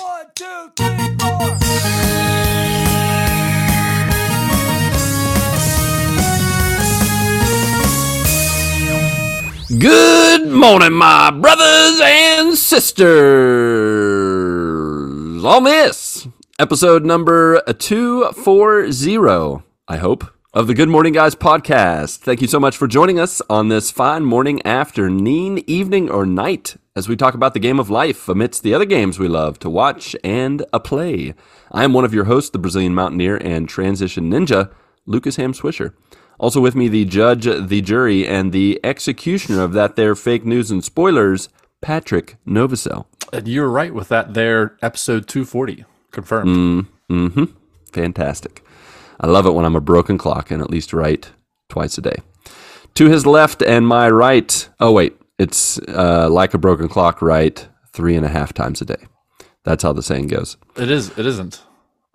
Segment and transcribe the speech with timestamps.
[0.00, 1.58] One, two, three, four.
[9.78, 13.08] Good morning, my brothers and sisters.
[15.44, 16.28] On miss
[16.58, 19.58] episode number 240,
[19.88, 20.24] I hope,
[20.58, 22.16] of the Good Morning Guys podcast.
[22.16, 26.74] Thank you so much for joining us on this fine morning, afternoon, evening, or night
[26.96, 29.70] as we talk about the game of life amidst the other games we love to
[29.70, 31.32] watch and a play.
[31.70, 34.72] I am one of your hosts, the Brazilian Mountaineer and Transition Ninja,
[35.06, 35.94] Lucas Ham Swisher.
[36.40, 40.72] Also with me, the judge, the jury, and the executioner of that there fake news
[40.72, 41.48] and spoilers,
[41.80, 43.06] Patrick Novosel.
[43.32, 45.84] And you're right with that there, episode 240.
[46.10, 46.88] Confirmed.
[47.08, 47.44] Mm-hmm.
[47.92, 48.64] Fantastic.
[49.20, 51.30] I love it when I'm a broken clock and at least write
[51.68, 52.16] twice a day.
[52.94, 54.68] To his left and my right.
[54.80, 57.66] Oh wait, it's uh, like a broken clock, right?
[57.92, 59.06] Three and a half times a day.
[59.64, 60.56] That's how the saying goes.
[60.76, 61.16] It is.
[61.18, 61.62] It isn't.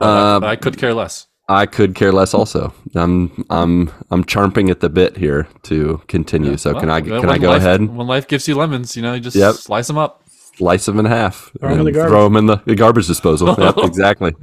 [0.01, 1.27] Uh, I, I could care less.
[1.49, 2.33] I could care less.
[2.33, 6.55] Also, I'm I'm I'm charmping at the bit here to continue.
[6.57, 7.81] so can I can I go life- ahead?
[7.81, 9.55] When life gives you lemons, you know, you just Yep.
[9.55, 10.23] slice them up.
[10.55, 13.55] slice them in half, Throw 'em in the throw them in the, the garbage disposal.
[13.59, 14.33] yep, exactly.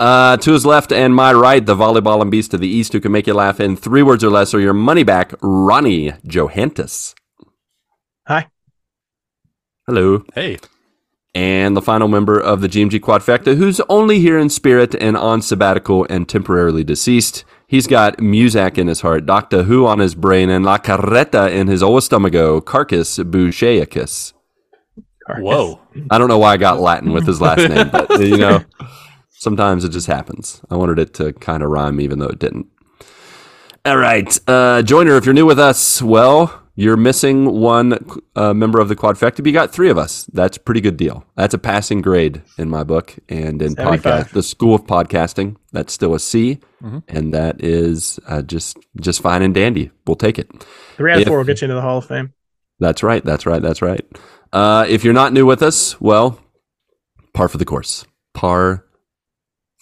[0.00, 3.00] Uh, to his left and my right, the volleyball and beast to the east who
[3.00, 7.14] can make you laugh in three words or less, or your money back, Ronnie Johantis.
[8.26, 8.48] Hi.
[9.86, 10.24] Hello.
[10.34, 10.56] Hey,
[11.34, 15.42] And the final member of the GMG Quadfecta, who's only here in spirit and on
[15.42, 17.44] sabbatical and temporarily deceased.
[17.66, 21.66] He's got Muzak in his heart, Doctor Who on his brain, and La Carreta in
[21.66, 24.32] his ostomago, Carcass Boucheicus.
[25.28, 25.78] whoa.
[26.10, 28.64] I don't know why I got Latin with his last name, but you know,
[29.40, 30.60] sometimes it just happens.
[30.70, 32.66] I wanted it to kind of rhyme, even though it didn't.
[33.86, 37.98] All right, uh, joiner, if you're new with us, well, you're missing one
[38.36, 39.44] uh, member of the quadfecta.
[39.44, 40.26] You got three of us.
[40.34, 41.24] That's a pretty good deal.
[41.34, 44.02] That's a passing grade in my book, and in 75.
[44.02, 46.60] podcast, the School of Podcasting, that's still a C,
[47.08, 49.90] and that is uh, just just fine and dandy.
[50.06, 50.50] We'll take it.
[50.96, 52.34] Three out of four will get you into the Hall of Fame.
[52.80, 53.24] That's right.
[53.24, 53.62] That's right.
[53.62, 54.04] That's right.
[54.52, 56.38] Uh, if you're not new with us, well,
[57.32, 58.04] par for the course.
[58.34, 58.84] Par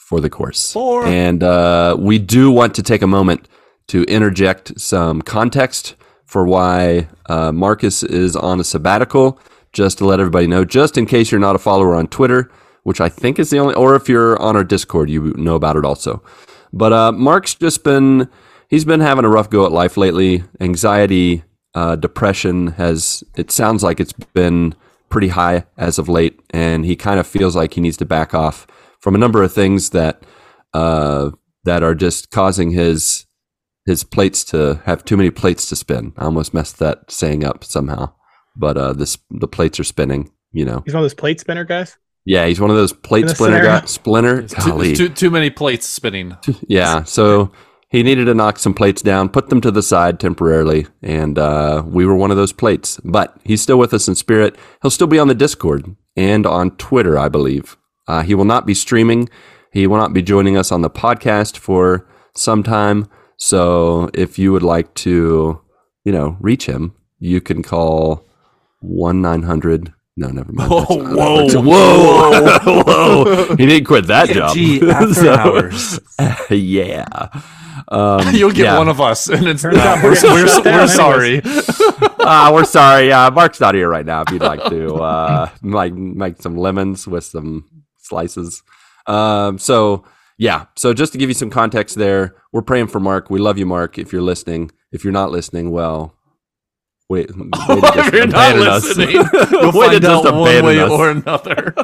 [0.08, 0.72] for the course.
[0.72, 1.04] Four.
[1.04, 3.46] And uh, we do want to take a moment
[3.88, 9.38] to interject some context for why uh, Marcus is on a sabbatical,
[9.74, 12.50] just to let everybody know, just in case you're not a follower on Twitter,
[12.84, 15.76] which I think is the only, or if you're on our Discord, you know about
[15.76, 16.22] it also.
[16.72, 18.30] But uh, Mark's just been,
[18.68, 20.42] he's been having a rough go at life lately.
[20.58, 24.74] Anxiety, uh, depression has, it sounds like it's been
[25.10, 26.40] pretty high as of late.
[26.48, 28.66] And he kind of feels like he needs to back off
[29.00, 30.22] from a number of things that,
[30.74, 31.30] uh,
[31.64, 33.26] that are just causing his,
[33.86, 36.12] his plates to have too many plates to spin.
[36.16, 38.12] I almost messed that saying up somehow,
[38.56, 40.30] but uh, this the plates are spinning.
[40.52, 41.96] You know, He's one of those plate spinner guys.
[42.24, 43.80] yeah, he's one of those plate In a splinter scenario.
[43.80, 43.86] guy.
[43.86, 46.36] Splinter, It's too, golly, too, too many plates spinning.
[46.68, 47.02] yeah.
[47.04, 47.52] So
[47.90, 51.82] he needed to knock some plates down, put them to the side temporarily, and uh,
[51.86, 52.98] we were one of those plates.
[53.04, 54.56] But he's still with us in spirit.
[54.82, 57.76] He'll still be on the Discord and on Twitter, I believe.
[58.08, 59.28] Uh, he will not be streaming.
[59.72, 63.06] He will not be joining us on the podcast for some time.
[63.36, 65.60] So if you would like to,
[66.04, 68.26] you know, reach him, you can call
[68.80, 69.92] one nine hundred.
[70.16, 70.70] No, never mind.
[70.70, 70.90] That's
[71.54, 73.46] not- whoa, whoa, whoa!
[73.56, 74.54] He didn't quit that job.
[74.54, 76.00] Gee, after So- hours.
[76.50, 77.06] yeah.
[77.88, 78.78] Um, You'll get yeah.
[78.78, 80.02] one of us, and it's not.
[80.02, 81.40] We're, we're we're, we're sorry.
[82.20, 83.12] Ah, we're sorry.
[83.12, 84.22] Uh, Mark's not here right now.
[84.22, 87.64] If you'd like to, uh, like make some lemons with some
[88.08, 88.62] slices.
[89.06, 90.04] Um, so
[90.38, 90.66] yeah.
[90.76, 93.28] So just to give you some context, there, we're praying for Mark.
[93.30, 93.98] We love you, Mark.
[93.98, 96.14] If you're listening, if you're not listening, well,
[97.08, 97.30] wait.
[97.36, 97.44] way
[97.80, 99.10] to If you're not listening,
[99.50, 100.90] you'll find out one way us.
[100.90, 101.74] or another.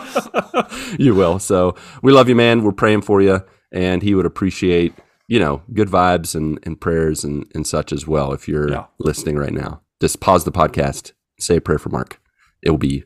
[0.98, 1.38] you will.
[1.38, 2.62] So we love you, man.
[2.62, 3.40] We're praying for you,
[3.72, 4.94] and he would appreciate,
[5.26, 8.32] you know, good vibes and, and prayers and, and such as well.
[8.32, 8.84] If you're Yeah.
[8.98, 12.20] listening right now, just pause the podcast, say a prayer for Mark.
[12.62, 13.04] It will be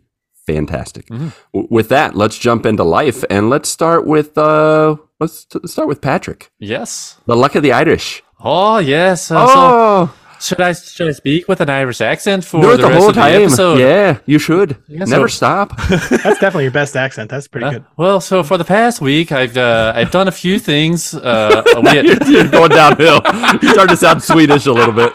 [0.53, 1.04] fantastic.
[1.09, 1.31] Mhm.
[1.54, 5.88] W- with that, let's jump into life, and let's start with uh, let's t- start
[5.90, 6.40] with Patrick,
[6.75, 7.17] Yes.
[7.26, 8.22] the luck of the Irish.
[8.40, 9.31] Oh yes.
[9.31, 12.76] Uh, Oh, so should I should I speak with an Irish accent for do the,
[12.76, 13.43] the, rest whole of the time.
[13.43, 13.78] episode?
[13.81, 14.70] Yeah, you should.
[14.87, 15.67] Yeah, Never so- stop.
[16.25, 17.26] That's definitely your best accent.
[17.32, 17.84] That's pretty Uh, good.
[17.96, 20.99] well, so for the past week, I've uh, I've done a few things.
[21.14, 23.19] Uh, we had, you're, you're going downhill.
[23.62, 25.11] You start to sound Swedish a little bit.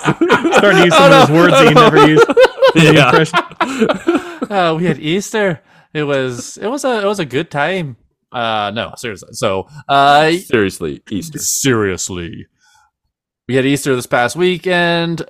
[0.60, 2.24] Starting to use some of those words that you never use.
[2.94, 3.06] Yeah.
[3.10, 3.40] impression.
[4.52, 5.62] uh, we had Easter.
[5.94, 7.98] It was it was a it was a good time.
[8.32, 9.30] Uh, no, seriously.
[9.34, 11.38] So, uh, Seriously, Easter.
[11.38, 12.48] seriously,
[13.48, 15.22] we had Easter this past week, and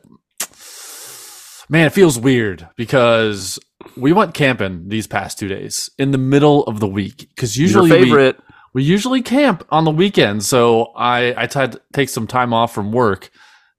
[1.69, 3.59] man, it feels weird because
[3.97, 7.89] we went camping these past two days in the middle of the week because usually
[7.89, 8.39] Your we- favorite.
[8.73, 12.73] we usually camp on the weekends, so I I tried to take some time off
[12.73, 13.29] from work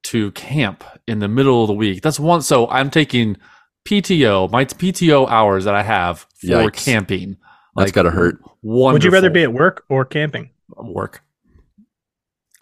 [0.04, 2.02] to camp in the middle of the week.
[2.02, 2.42] That's one.
[2.42, 3.36] So I'm taking
[3.84, 6.84] PTO, my PTO hours that I have for Yikes.
[6.84, 7.36] camping.
[7.76, 8.38] That's gotta hurt.
[8.62, 8.92] Wonderful.
[8.94, 10.50] Would you rather be at work or camping?
[10.76, 11.22] work?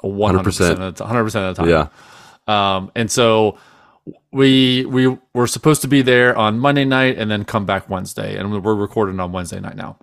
[0.01, 1.01] One hundred percent, 100%.
[1.01, 1.71] one hundred percent of the time.
[2.49, 2.77] Yeah.
[2.77, 3.59] Um, and so
[4.33, 8.37] we we were supposed to be there on Monday night and then come back Wednesday,
[8.37, 9.99] and we're recording on Wednesday night now.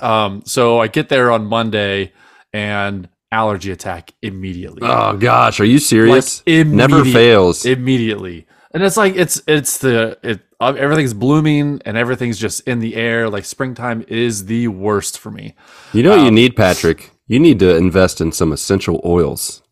[0.00, 2.12] Um, so I get there on Monday
[2.52, 4.80] and allergy attack immediately.
[4.82, 6.42] Oh gosh, are you serious?
[6.46, 7.64] Like, Never fails.
[7.64, 8.46] immediately.
[8.74, 13.28] And it's like it's it's the it everything's blooming and everything's just in the air.
[13.28, 15.54] Like springtime is the worst for me.
[15.92, 17.10] you know what you um, need, Patrick?
[17.26, 19.62] You need to invest in some essential oils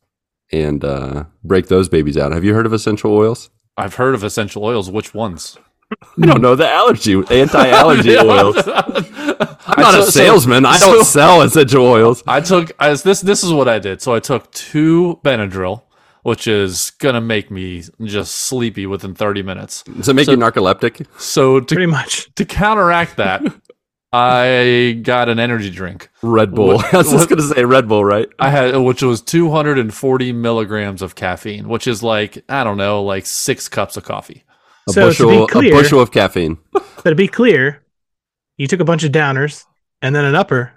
[0.53, 2.33] and uh, break those babies out.
[2.33, 3.51] Have you heard of essential oils?
[3.77, 4.91] I've heard of essential oils.
[4.91, 5.57] Which ones?
[6.23, 8.57] I don't know the allergy anti-allergy oils.
[8.67, 10.65] I'm not a so- salesman.
[10.67, 12.23] I don't so- sell essential oils.
[12.27, 14.03] I took as this this is what I did.
[14.03, 15.83] So I took two Benadryl,
[16.31, 19.83] which is gonna make me just sleepy within 30 minutes.
[19.83, 21.07] Does it make So- you narcoleptic?
[21.21, 22.33] So to Pretty much.
[22.37, 23.43] to counteract that,
[24.13, 26.09] I got an energy drink.
[26.23, 26.77] Red Bull.
[26.77, 28.29] What- I was just gonna say Red Bull, right?
[28.39, 33.27] I had which was 240 milligrams of caffeine, which is like I don't know, like
[33.27, 34.45] six cups of coffee.
[34.89, 36.59] A So, to be bushel, a bushel of caffeine.
[37.03, 37.83] But to be clear,
[38.59, 39.65] you took a bunch of downers
[40.03, 40.73] and then an upper.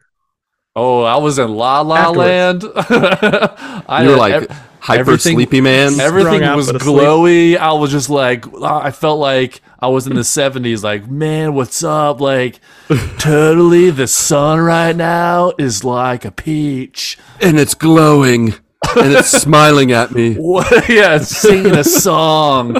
[0.76, 2.64] Oh, I was in La La Afterwards.
[2.64, 3.84] Land.
[3.88, 6.00] I You were like ev- hyper everything- sleepy man.
[6.00, 6.98] everything was but asleep.
[7.08, 7.58] glowy.
[7.58, 10.84] I was just like, I felt like I was in the 70s.
[10.84, 12.20] Like, man, what's up?
[12.20, 12.60] Like,
[13.18, 17.18] totally, the sun right now is like a peach.
[17.42, 18.54] and it's glowing
[18.96, 20.34] and it's smiling at me.
[20.38, 20.90] What?
[20.90, 22.76] yeah, it's singing a song.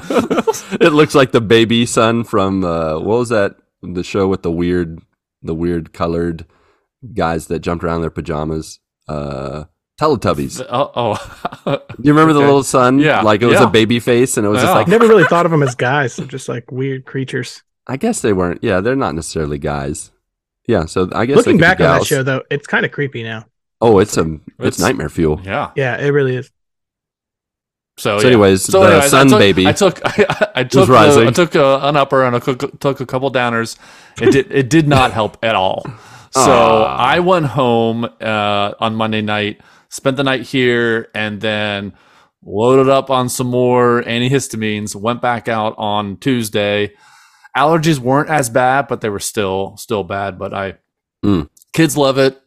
[0.82, 3.56] It looks like the baby sun from uh, what was that?
[3.82, 5.00] The show with the weird,
[5.42, 6.46] the weird colored
[7.14, 8.80] guys that jumped around in their pajamas.
[9.08, 9.66] Uh,
[10.00, 10.66] Teletubbies.
[10.70, 11.80] Oh, oh.
[12.04, 13.00] You remember the little son?
[13.00, 13.68] Yeah, like it was yeah.
[13.68, 16.16] a baby face, and it was just like never really thought of them as guys.
[16.18, 17.64] They're just like weird creatures.
[17.88, 18.64] I guess they weren't.
[18.64, 20.12] Yeah, they're not necessarily guys.
[20.68, 22.86] Yeah, so I guess Looking they could back be on that show, though, it's kind
[22.86, 23.46] of creepy now.
[23.80, 25.42] Oh, it's a it's, It's- nightmare fuel.
[25.44, 25.72] yeah.
[25.76, 26.52] Yeah, it really is.
[27.98, 28.34] So, So yeah.
[28.34, 31.24] anyways, the anyways, sun I took, baby I took, I, I took, uh, rising.
[31.26, 33.78] the, I took a, an upper and I took, took a couple downers.
[34.22, 35.86] It did, it did not help at all.
[36.36, 36.46] Ah.
[36.46, 36.96] So Aw.
[36.98, 39.62] I went home uh, on Monday night,
[39.94, 41.94] spent the night here, and then
[42.44, 44.96] loaded up on some more antihistamines.
[44.96, 46.94] Went back out on Tuesday.
[47.56, 50.38] Allergies weren't as bad, but they were still still bad.
[50.40, 50.78] But I,
[51.24, 51.48] Mm.
[51.74, 52.42] kids love it.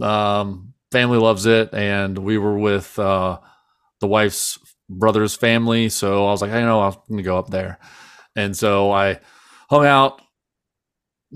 [0.00, 3.38] Um, family loves it, and we were with uh,
[4.00, 4.58] the wife's
[4.88, 5.88] brother's family.
[5.88, 7.78] So I was like, I know I'm gonna go up there,
[8.36, 9.20] and so I
[9.70, 10.20] hung out.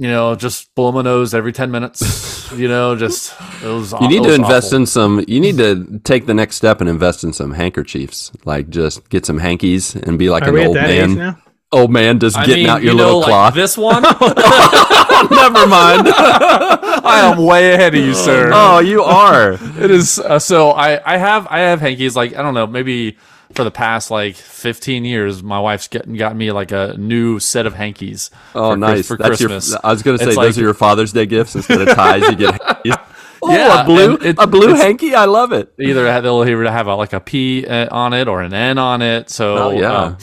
[0.00, 2.52] You know, just blow my nose every ten minutes.
[2.52, 3.34] you know, just
[3.64, 3.92] it was.
[4.00, 4.76] You need it to invest awful.
[4.78, 5.24] in some.
[5.26, 8.30] You need to take the next step and invest in some handkerchiefs.
[8.44, 11.36] Like just get some hankies and be like Are an old man.
[11.72, 13.54] Old man just I getting mean, out your you know, little like cloth.
[13.54, 14.02] this one.
[15.30, 16.06] Never mind.
[16.14, 18.50] I am way ahead of you, sir.
[18.54, 19.54] oh, you are.
[19.54, 20.70] It is uh, so.
[20.70, 22.14] I I have I have hankies.
[22.14, 23.18] Like I don't know, maybe
[23.58, 27.66] for the past like 15 years, my wife's getting got me like a new set
[27.66, 28.30] of hankies.
[28.54, 29.08] Oh, for, nice.
[29.08, 29.70] for That's Christmas.
[29.70, 29.78] your.
[29.82, 32.22] I was gonna say It's those like- are your Father's Day gifts instead of ties.
[32.22, 32.62] You get.
[32.66, 32.94] hankies.
[33.42, 35.14] Oh, Yeah, a blue, it- a blue hanky.
[35.16, 35.72] I love it.
[35.78, 39.02] Either they'll either have a, like a P uh, on it or an N on
[39.02, 39.30] it.
[39.30, 39.92] So Oh, yeah.
[40.02, 40.16] um,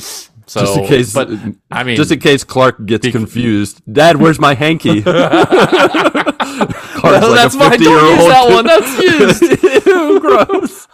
[0.48, 1.14] so just in case.
[1.14, 1.30] but
[1.72, 3.82] I mean, just in case Clark gets Be- confused.
[3.92, 5.02] Dad, where's my hanky?
[5.02, 5.22] Clark's
[7.22, 7.72] No, like that's a mine.
[7.72, 8.32] 50 Don't year use old.
[8.32, 8.66] that one.
[8.66, 8.98] That's
[9.42, 9.64] used.
[9.86, 10.88] Ew, gross.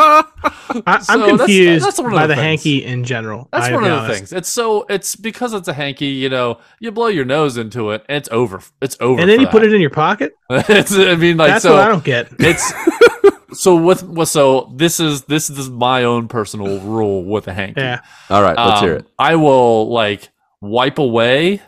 [0.00, 2.62] I, So I'm that's- confused that's one of by the the things.
[2.62, 3.48] hanky in general.
[3.52, 4.14] That's I one of the honest.
[4.18, 4.32] things.
[4.32, 6.06] It's so it's because it's a hanky.
[6.06, 8.62] You know, you blow your nose into it, and it's over.
[8.80, 9.20] It's over.
[9.20, 10.34] And then for you put it in your pocket.
[10.50, 11.74] it's, I mean, like That's so.
[11.74, 12.28] what I don't get.
[12.38, 12.72] it's
[13.52, 17.80] so with well, so this is this is my own personal rule with a hanky.
[17.80, 19.06] Yeah, All right, let's Um, hear it.
[19.18, 20.28] I will like
[20.60, 21.62] wipe away,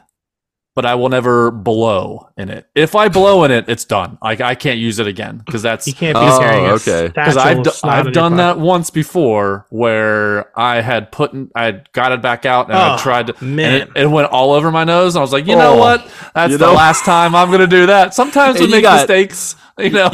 [0.75, 2.67] but I will never blow in it.
[2.75, 4.17] If I blow in it, it's done.
[4.23, 7.09] Like I can't use it again because that's you can't be Oh, carrying a okay.
[7.09, 11.12] because I've of d- snot in I've your done that once before where I had
[11.12, 13.83] put in, I had got it back out and I Oh, tried to man.
[13.83, 15.79] and it, it went all over my nose and I was like, you know Oh.
[15.79, 16.09] what?
[16.35, 18.14] That's You the know- last time I'm gonna do that.
[18.14, 20.11] Sometimes we make got- mistakes, you know.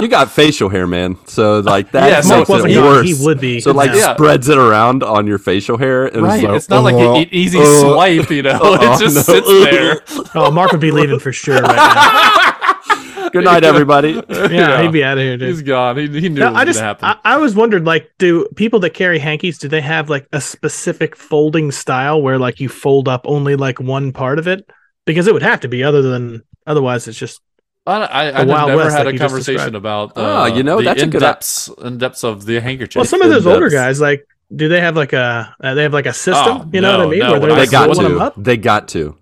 [0.00, 1.16] You got facial hair, man.
[1.26, 3.06] So like that Yeah, makes so Mark wasn't it worse.
[3.06, 3.60] he would be.
[3.60, 3.90] So like.
[3.94, 4.14] Yeah.
[4.14, 6.06] spreads it around on your facial hair.
[6.06, 6.42] And right.
[6.42, 8.58] It's, It's not like uh, an e- easy uh, swipe, you know.
[8.62, 9.22] uh, it just no.
[9.22, 10.00] sits there.
[10.34, 13.28] oh, Mark would be leaving for sure right now.
[13.30, 14.20] Good night, everybody.
[14.28, 15.48] Yeah, he'd be out of here, dude.
[15.48, 15.96] He's gone.
[15.96, 17.04] He, he knew No, it I just happen.
[17.06, 20.40] I, I was wondered like do people that carry hankies do they have like a
[20.40, 24.68] specific folding style where like you fold up only like one part of it
[25.06, 27.40] because it would have to be other than otherwise it's just
[27.86, 29.74] I, I, I never West, had like a conversation described.
[29.76, 32.60] about Oh, uh, you know, the that's a in good- depths in depths of the
[32.60, 32.96] handkerchief.
[32.96, 33.72] well some of those older in-depth.
[33.82, 36.80] guys like do they have like a uh, they have like a system Oh, you
[36.80, 38.24] know what I mean no, where they're when I They like got rolling them to.
[38.24, 39.16] up They got to.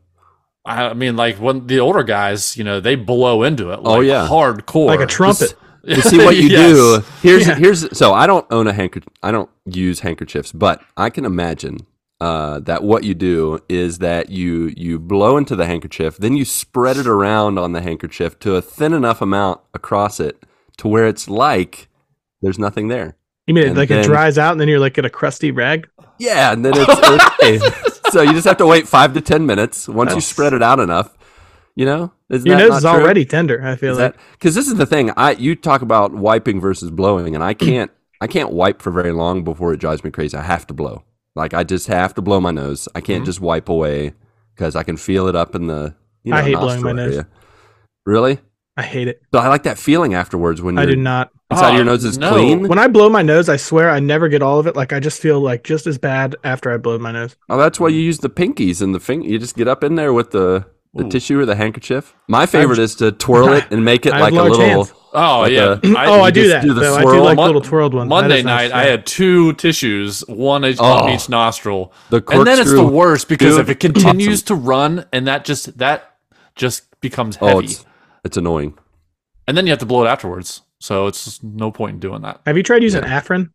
[0.67, 3.81] I mean, like when the older guys, you know, they blow into it.
[3.83, 4.29] Like Oh, yeah.
[4.29, 6.71] hardcore, like a trumpet You see what you Yes.
[6.77, 7.03] do.
[7.23, 7.55] Here's Yeah.
[7.55, 11.79] here's so I don't own a handker I don't use handkerchiefs, but I can imagine
[12.21, 16.45] uh, that what you do is that you you blow into the handkerchief, then you
[16.45, 20.43] spread it around on the handkerchief to a thin enough amount across it
[20.79, 21.89] to where it's like
[22.43, 23.17] there's nothing there.
[23.47, 25.51] you mean And like then- it dries out and then you're like at a crusty
[25.51, 28.11] rag Yeah, and then it's okay.
[28.11, 30.79] so you just have to wait five to ten minutes once you spread it out
[30.81, 31.17] enough.
[31.77, 32.91] You know, is your nose not is true?
[32.91, 35.11] already tender I feel Is like because this is the thing?
[35.17, 39.13] I you talk about wiping versus blowing, and I can't I can't wipe for very
[39.13, 40.37] long before it drives me crazy.
[40.37, 41.05] I have to blow.
[41.37, 42.89] Like I just have to blow my nose.
[42.95, 43.27] I can't Mhm.
[43.27, 44.13] just wipe away
[44.55, 45.95] because I can feel it up in the.
[46.25, 47.13] You know, I hate blowing my nose.
[47.15, 47.27] area.
[48.07, 48.39] Really?
[48.77, 51.75] I hate it But I like that feeling afterwards when I do not inside of
[51.75, 52.31] your Oh, nose is no.
[52.33, 52.67] clean.
[52.69, 55.01] when I blow my nose I swear I never get all of it like I
[55.01, 58.01] just feel like just as bad after I blow my nose Oh, that's why you
[58.01, 59.27] use the pinkies and the finger.
[59.29, 61.09] You just get up in there with the the Ooh.
[61.11, 62.15] tissue or the handkerchief.
[62.29, 64.59] My favorite is to twirl it and make it I like a little.
[64.61, 64.93] hands.
[65.13, 65.79] Oh Like yeah.
[65.81, 66.63] a- oh, I do that.
[66.63, 66.95] do the though.
[66.97, 67.15] I swirl.
[67.17, 68.09] do like Mon- little twirled ones.
[68.09, 68.91] Monday is nice, night, I yeah.
[68.93, 70.85] had two tissues, one each Oh.
[71.05, 74.55] on each nostril, The and then it's the worst because Dude, if it continues to
[74.55, 76.17] run and that just that
[76.55, 77.85] just becomes heavy, Oh, it's
[78.25, 78.75] it's annoying.
[79.49, 80.63] and then you have to blow it afterwards.
[80.79, 82.41] So it's just no point in doing that.
[82.47, 83.51] Have you tried using Afrin?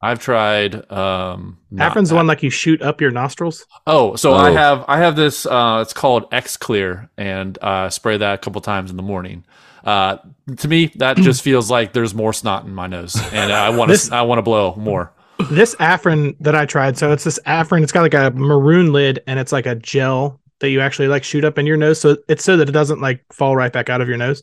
[0.00, 0.74] I've tried.
[0.92, 3.66] Um, not Afrin's the one like you shoot up your nostrils.
[3.86, 4.52] Oh, so I Oh.
[4.54, 5.44] have I have this.
[5.44, 9.44] Uh, it's called Xlear, and uh, spray that a couple times in the morning.
[9.84, 10.18] Uh,
[10.56, 13.94] to me, that just feels like there's more snot in my nose, and I want
[13.94, 15.12] to I want to blow more.
[15.50, 17.82] This Afrin that I tried, so it's this Afrin.
[17.82, 21.24] It's got like a maroon lid, and it's like a gel that you actually like
[21.24, 22.00] shoot up in your nose.
[22.00, 24.42] So it's so that it doesn't like fall right back out of your nose.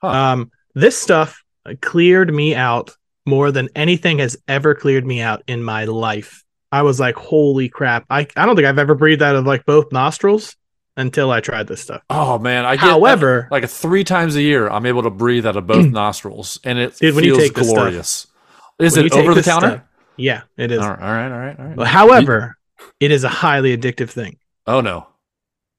[0.00, 0.08] Huh.
[0.08, 1.42] Um, this stuff
[1.80, 2.92] cleared me out
[3.26, 6.44] more than anything has ever cleared me out in my life.
[6.70, 8.04] I was like, holy crap!
[8.10, 10.56] I I don't think I've ever breathed out of like both nostrils
[10.96, 12.02] until I tried this stuff.
[12.10, 15.56] Oh man, I get However, like three times a year, I'm able to breathe out
[15.56, 18.26] of both nostrils, and it Dude, when you feels take stuff- glorious.
[18.78, 19.68] Is when it over the counter?
[19.68, 19.82] stuff-
[20.16, 20.78] yeah, it is.
[20.80, 21.86] All right, all right, all right, all right.
[21.86, 22.56] However,
[23.00, 24.36] it is a highly addictive thing.
[24.66, 25.08] Oh no,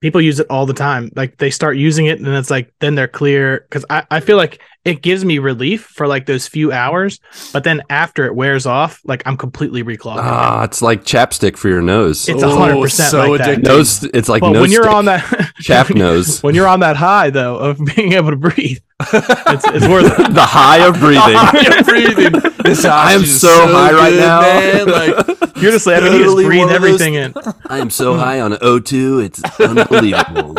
[0.05, 1.09] People use it all the time.
[1.15, 4.37] Like they start using it and it's like then they're clear because I, I feel
[4.37, 7.19] like it gives me relief for like those few hours,
[7.53, 10.19] but then after it wears off, like I'm completely reclogged.
[10.19, 10.29] again.
[10.31, 12.29] Ah, it's like chapstick for your nose.
[12.29, 13.57] It's Oh, 100% so like that.
[13.57, 13.63] addictive.
[13.63, 14.03] nose.
[14.13, 14.93] It's like but nose when you're stick.
[14.93, 16.43] on that Chap nose.
[16.43, 20.41] when you're on that high though of being able to breathe, it's, it's worth the
[20.41, 21.21] high of breathing.
[21.35, 22.33] I'm breathing.
[22.63, 24.41] This I am oxygen's so high right good, now.
[24.41, 24.87] man.
[24.87, 27.33] Like, You're just like, I mean, you just Totally breathe one of those- everything in.
[27.67, 29.25] I am so high on O2.
[29.25, 30.57] It's unbelievable.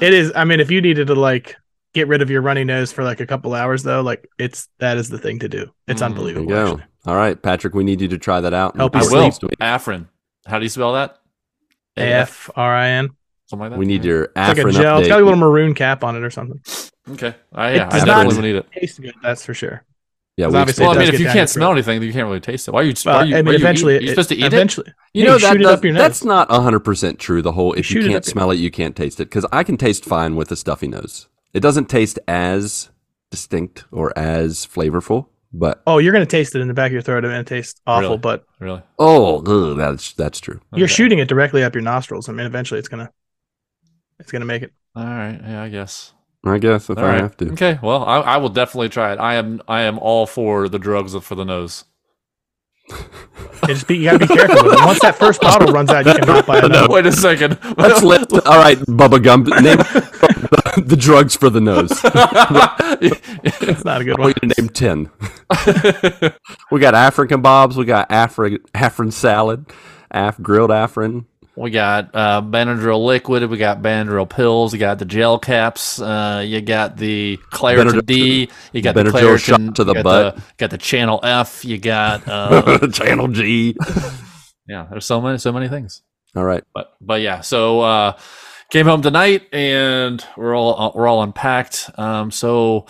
[0.00, 0.32] It is.
[0.34, 1.56] I mean, if you needed to like
[1.94, 4.96] get rid of your runny nose for like a couple hours though, like it's that
[4.96, 5.70] is the thing to do.
[5.86, 6.44] It's Mm, there unbelievable.
[6.46, 6.66] you go.
[6.72, 6.84] actually.
[7.06, 8.76] All right, Patrick, we need you to try that out.
[8.76, 9.30] Help I you will.
[9.32, 9.52] sleep.
[9.60, 10.08] Afrin.
[10.46, 11.18] How do you spell that?
[11.96, 13.10] F R I N.
[13.46, 13.78] Something like that.
[13.78, 14.98] We need your It's like a Afrin gel.
[14.98, 15.10] It's update.
[15.10, 16.60] got a little maroon cap on it or something.
[17.10, 17.34] Okay.
[17.52, 18.66] I, yeah, It's I not- definitely will need it.
[18.72, 19.82] Tastes good, that's for sure.
[20.36, 21.74] Yeah, we obviously Well, I mean, if you can't smell throat.
[21.74, 22.72] anything, then you can't really taste it.
[22.72, 22.94] Why are you?
[23.06, 24.46] Well, why are you, I mean, are you eventually, you're supposed to eat it.
[24.52, 26.02] eventually, You you know shoot that it does, up your nose.
[26.02, 28.56] that's not 100% true the whole if you, shoot it can't up your- smell it
[28.56, 31.28] you can't taste it cuz I can taste fine with a stuffy nose.
[31.52, 32.88] It doesn't taste as
[33.30, 37.02] distinct or as flavorful, but Oh, you're gonna taste it in the back of your
[37.02, 38.08] throat, and it tastes awful.
[38.08, 38.18] Really?
[38.18, 38.82] But Really?
[38.98, 40.60] oh, ugh, that's that's true.
[40.72, 40.94] you're Okay.
[40.94, 42.28] shooting it directly up your nostrils.
[42.28, 43.12] I mean, eventually, it's gonna,
[44.18, 44.72] it's gonna make it.
[44.96, 45.38] All right.
[45.46, 46.12] Yeah, I guess.
[46.44, 47.20] I guess if All I right.
[47.20, 47.52] have to.
[47.52, 47.78] Okay.
[47.82, 49.18] Well, I, I will definitely try it.
[49.18, 49.62] I am.
[49.66, 51.84] I am all for the drugs for the nose.
[52.90, 54.68] You just be, you gotta be careful.
[54.84, 56.82] Once that first bottle runs out, you cannot buy another.
[56.82, 56.90] one.
[56.90, 57.58] Wait a second.
[57.78, 59.46] Let's let, all right, Bubba Gump.
[59.46, 59.78] Name
[60.86, 61.90] the drugs for the nose.
[63.00, 64.32] It's not a good I one.
[64.32, 65.10] want you to name ten.
[66.70, 67.76] We got African bobs.
[67.78, 69.64] We got Afri Afrin salad,
[70.10, 71.24] Af grilled Afrin.
[71.56, 73.48] We got uh, Benadryl liquid.
[73.48, 74.72] We got Benadryl pills.
[74.72, 76.00] You got the gel caps.
[76.00, 78.48] Uh, you got the Claritin Benadryl- D.
[78.72, 80.36] You got Benadryl the Claritin shot to the got butt.
[80.36, 81.64] The, got the Channel F.
[81.64, 83.76] You got uh, Channel G.
[84.68, 84.86] yeah.
[84.90, 86.02] There's so many, so many things.
[86.36, 86.64] All right.
[86.74, 88.18] but but yeah so uh
[88.68, 92.86] came home tonight and we're all we're all unpacked um so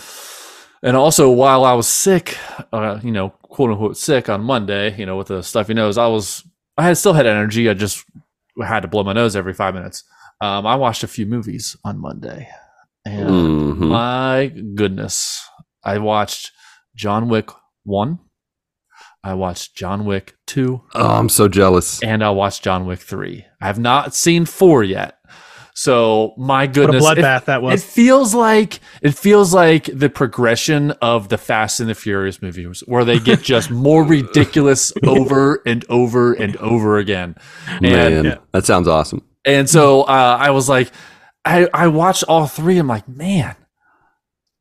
[0.82, 2.38] and also while i was sick
[2.72, 6.06] uh you know quote unquote sick on monday you know with the stuffy nose i
[6.06, 6.42] was
[6.78, 8.06] i had still had energy i just
[8.62, 10.04] had to blow my nose every five minutes
[10.40, 12.48] um i watched a few movies on monday
[13.06, 13.88] And Mhm.
[13.88, 15.46] my goodness,
[15.84, 16.52] I watched
[16.96, 17.50] John Wick
[17.84, 18.18] 1,
[19.22, 22.02] I watched John Wick 2, Oh, I'm so jealous.
[22.02, 23.44] and I watched John Wick 3.
[23.60, 25.18] I have not seen 4 yet.
[25.76, 27.04] So, my What a goodness.
[27.04, 27.82] it- bloodbath that was.
[27.82, 32.82] It feels like it feels like the progression of the Fast and the Furious movies,
[32.86, 37.34] where they get just more ridiculous over and over and over again.
[37.66, 38.36] And Man, Yeah.
[38.52, 39.22] that sounds awesome.
[39.44, 40.92] and so uh, I was like,
[41.44, 42.78] I I watched all three.
[42.78, 43.56] I'm like, man,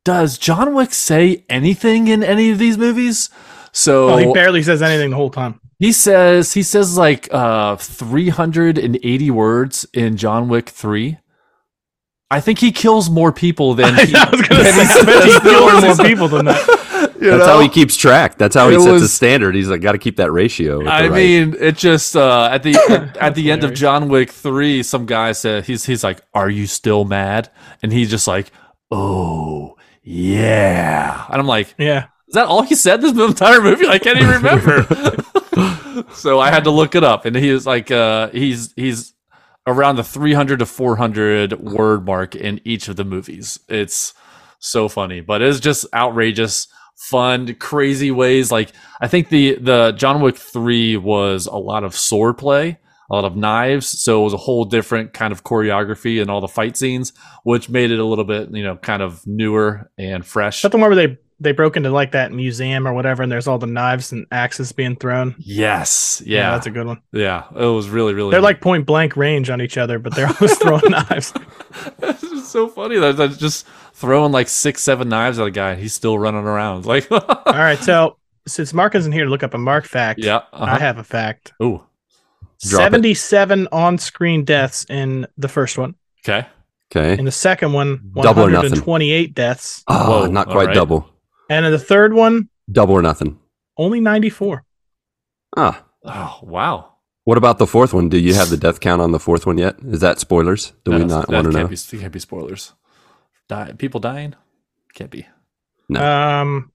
[0.04, 3.30] does John Wick say anything in any of these movies?
[3.70, 5.60] So Well, he barely says anything the whole time.
[5.84, 11.18] He says he says like uh 380 words in John Wick 3.
[12.30, 15.74] I think he kills more people than he, I was gonna than say, he I
[15.74, 16.80] he says more people than that.
[17.20, 17.54] You That's know?
[17.54, 18.36] how he keeps track.
[18.36, 19.54] That's how he sets was- his standard.
[19.54, 20.84] He's like, got to keep that ratio.
[20.84, 23.72] I right- mean, it just uh, at the at, at the end of.
[23.72, 27.50] John Wick three, some guy said he's he's like, "Are you still mad?"
[27.82, 28.50] And he's just like,
[28.90, 32.06] "Oh yeah," and I'm like, Yeah.
[32.28, 33.86] "Is that all he said this entire movie?
[33.86, 34.82] I can't even remember."
[36.14, 39.12] So I had to look it up, and he is like, uh, "He's he's
[39.66, 44.14] around the 300 to 400 word mark in each of the movies." It's
[44.58, 48.50] so funny, but it's just outrageous, fun, crazy ways.
[48.50, 52.78] Like I think the the John Wick three was a lot of sword play,
[53.10, 56.40] a lot of knives, so it was a whole different kind of choreography and all
[56.40, 57.12] the fight scenes,
[57.44, 60.58] which made it a little bit you know kind of newer and fresh.
[60.58, 63.30] Is that the one where they they broke into like that museum or whatever, and
[63.32, 65.34] there's all the knives and axes being thrown?
[65.38, 67.02] Yes, yeah, that's a good one.
[67.12, 67.44] yeah.
[67.54, 68.30] It was really really.
[68.30, 71.32] They're like point blank range on each other, but they're always throwing knives.
[72.02, 75.72] it's just so funny that they're just throwing like six seven knives at a guy,
[75.72, 77.10] and he's still running around like.
[77.10, 80.42] All right, so since Mark isn't here to look up a Mark fact, yeah.
[80.52, 80.78] I Uh-huh.
[80.78, 81.52] have a fact.
[81.62, 81.82] Ooh.
[82.66, 82.92] Drop it.
[82.92, 85.94] 77 on-screen deaths in the first one.
[86.26, 86.46] Okay.
[86.94, 87.18] okay.
[87.18, 88.70] In the second one, Double or nothing.
[88.70, 89.82] 128 deaths.
[89.88, 90.74] Oh, Whoa, not quite right.
[90.74, 91.08] double.
[91.50, 93.38] And in the third one, Double or nothing.
[93.76, 94.64] only 94.
[95.56, 95.84] Ah.
[96.04, 96.90] Oh wow.
[97.24, 98.08] What about the fourth one?
[98.08, 99.76] Do you have the death count on the fourth one yet?
[99.86, 100.72] Is that spoilers?
[100.84, 101.66] Do we not want to know?
[101.68, 102.72] Be, can't be spoilers.
[103.48, 104.34] Die, people dying
[104.94, 105.26] can't be.
[105.88, 106.00] No.
[106.02, 106.72] Um,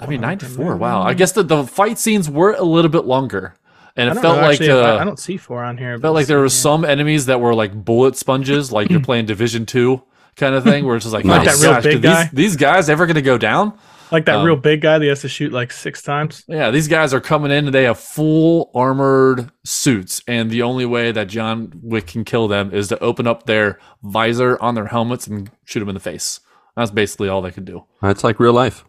[0.00, 0.76] I mean, ninety four.
[0.76, 1.02] Wow.
[1.02, 3.54] I guess the, the fight scenes were a little bit longer,
[3.96, 5.98] and it felt know, like actually, I, uh, I don't see four on here.
[5.98, 6.48] but felt like there were here.
[6.50, 10.02] some enemies that were like bullet sponges, like you're playing Division Two
[10.36, 12.10] kind of thing, where it's just like, Like oh that real gosh, big did these,
[12.12, 12.30] guy?
[12.32, 13.78] these guys ever going to go down?
[14.12, 16.44] like that um, real big guy that has to shoot like six times.
[16.46, 20.84] Yeah, these guys are coming in and they have full armored suits, and the only
[20.86, 24.86] way that John Wick can kill them is to open up their visor on their
[24.86, 26.40] helmets and shoot them in the face.
[26.76, 27.84] That's basically all they can do.
[28.02, 28.84] That's like real life.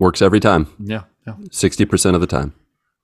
[0.00, 0.66] Works every time.
[0.78, 1.34] Yeah, yeah.
[1.50, 2.52] 60% of the time.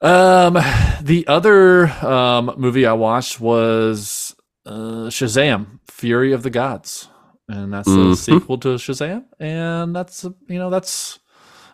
[0.03, 0.55] Um,
[1.01, 4.22] the other um movie I watched was
[4.67, 7.09] uh, Shazam: Fury of the Gods,
[7.49, 8.13] and that's Mhm.
[8.13, 11.19] a sequel to Shazam, and that's uh, you know that's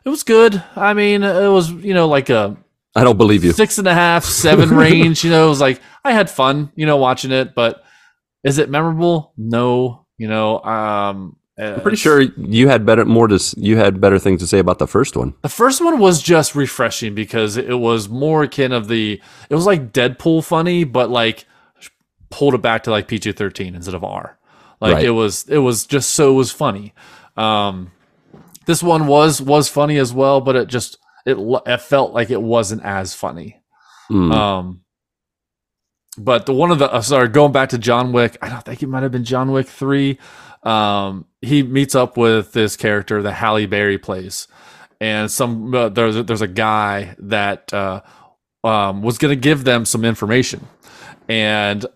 [0.04, 0.62] it was good.
[0.76, 2.56] I mean, it was you know like a
[2.94, 3.52] I don't believe you.
[3.52, 5.22] six and a half, seven range.
[5.24, 7.82] You know, it was like I had fun, you know, watching it, but
[8.44, 9.32] is it memorable?
[9.36, 10.06] No.
[10.16, 14.40] You know, um, I'm pretty sure you had better more to you had better things
[14.40, 15.34] to say about the first one.
[15.42, 19.20] The first one was just refreshing because it was more akin of the
[19.50, 21.46] it was like Deadpool funny, but like
[22.30, 24.38] pulled it back to like PG thirteen instead of R.
[24.80, 25.04] Like Right.
[25.04, 26.94] it was it was just so it was funny.
[27.36, 27.92] Um
[28.66, 31.36] this one was was funny as well, but it just it,
[31.66, 33.60] it felt like it wasn't as funny.
[34.10, 34.32] Mm.
[34.34, 34.80] Um
[36.16, 38.82] but the one of the uh, sorry, going back to John Wick, I don't think
[38.82, 40.18] it might have been John Wick three.
[40.64, 44.48] Um, he meets up with this character that Halle Berry plays,
[45.00, 48.00] and some uh, there's there's a guy that uh,
[48.64, 50.66] um, was going to give them some information,
[51.28, 51.86] and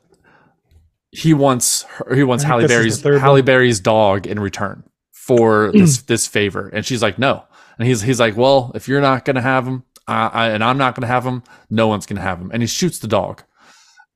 [1.12, 3.44] he wants her, he wants Halle this is the Berry's Halle one.
[3.44, 7.44] Berry's dog in return for this this favor, and she's like no,
[7.78, 10.64] and he's he's like well if you're not going to have him, I, I, and
[10.64, 12.98] I'm not going to have him, no one's going to have him, and he shoots
[12.98, 13.42] the dog,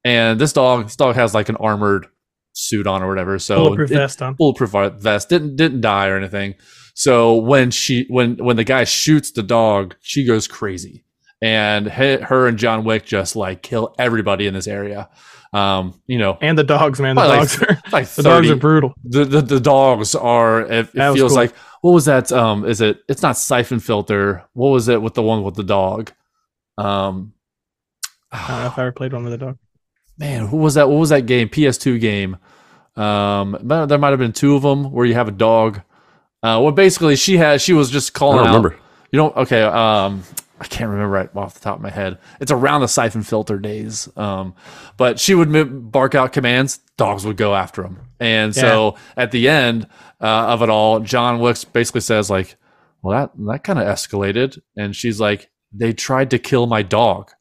[0.04, 2.06] and this dog this dog has like an armored
[2.54, 4.35] suit on or whatever, so Bulletproof vest on.
[4.35, 5.28] bulletproof vest.
[5.28, 6.54] Didn't didn't die or anything.
[6.94, 11.04] So when she when when the guy shoots the dog she goes crazy
[11.42, 15.09] and he, her and john wick just like kill everybody in this area
[15.53, 17.14] um you know And the dogs, man.
[17.16, 18.94] The Probably like- dogs are like the dogs are brutal.
[19.05, 21.37] the, the the dogs are it, it feels cool.
[21.37, 25.14] like what was that um is it it's not Syphon Filter what was it with
[25.14, 26.11] the one with the dog
[26.79, 27.33] um
[28.33, 29.57] I don't know if I ever played one with a dog.
[30.18, 30.88] man, who was that?
[30.88, 31.49] What was that game?
[31.49, 32.37] PS2 game.
[32.96, 35.79] Um, but there might have been two of them where you have a dog.
[36.42, 37.62] Uh, well, basically, she has.
[37.62, 38.55] She was just I calling don't out.
[38.57, 38.77] remember.
[39.12, 39.37] You don't.
[39.37, 39.62] Okay.
[39.62, 40.22] Um,
[40.61, 42.19] I can't remember right off the top of my head.
[42.40, 44.09] It's around the Syphon Filter days.
[44.16, 44.55] Um,
[44.97, 48.01] but she would bark out commands, dogs would go after him.
[48.19, 49.87] And so at the end
[50.21, 52.57] uh, of it all, John Wicks basically says like,
[53.03, 57.33] "Well, that that kind of escalated," and she's like, "They tried to kill my dog,"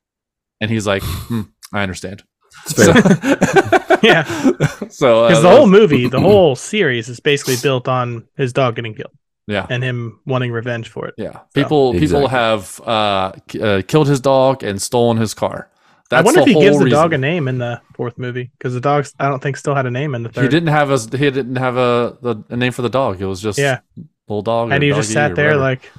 [0.60, 2.23] and he's like, hmm, "I understand."
[2.65, 3.82] It's fair.
[4.04, 4.23] Yeah.
[4.89, 8.75] so uh, Because the whole movie, the whole series is basically built on his dog
[8.75, 9.13] getting killed
[9.47, 9.65] yeah.
[9.69, 11.13] and him wanting revenge for it.
[11.17, 12.29] Yeah, people people Exactly.
[12.29, 13.31] have uh,
[13.62, 15.69] uh, killed his dog and stolen his car.
[16.10, 16.99] That's I wonder if he whole gives the reason.
[16.99, 19.88] dog a name in the fourth movie because the dogs, I don't think, still had
[19.88, 20.43] a name in the third.
[20.43, 23.19] He didn't have a he didn't have a, the, a name for the dog.
[23.19, 23.79] It was just Yeah.
[24.27, 24.71] little dog.
[24.71, 25.62] and he just sat there whatever.
[25.62, 25.91] like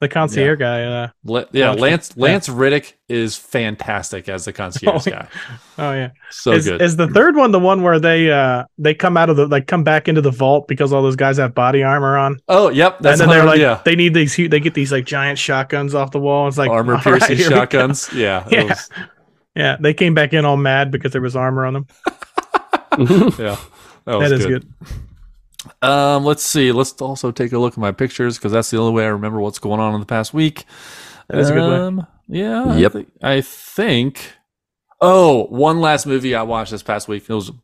[0.00, 0.82] the concierge guy.
[0.84, 1.82] Uh, La- yeah, watching.
[1.82, 2.22] Lance Yeah.
[2.24, 5.28] Lance Reddick is fantastic as the concierge Oh, guy.
[5.78, 6.82] oh yeah, So is, good.
[6.82, 9.66] is the third one the one where they uh they come out of the like
[9.66, 12.98] come back into the vault because all those guys have body armor on, oh, yep.
[13.00, 13.80] That's and then they're like yeah.
[13.84, 16.48] they need these they get these like giant shotguns off the wall.
[16.48, 17.56] It's like armor piercing right, here we go.
[17.60, 18.10] shotguns.
[18.14, 18.64] Yeah, Yeah.
[18.64, 18.90] was-
[19.56, 21.86] Yeah, they came back in all mad because there was armor on them.
[23.38, 23.56] yeah.
[24.06, 24.66] That, was That is good.
[24.80, 24.88] good.
[25.84, 26.72] Um, let's see.
[26.72, 29.40] Let's also take a look at my pictures because that's the only way I remember
[29.40, 30.64] what's going on in the past week.
[31.28, 31.76] That is a good way.
[31.78, 32.76] Um, Yeah.
[32.76, 32.94] Yep.
[32.96, 34.32] I, thi- I think.
[35.00, 37.24] Oh, one last movie I watched this past week.
[37.28, 37.58] It was you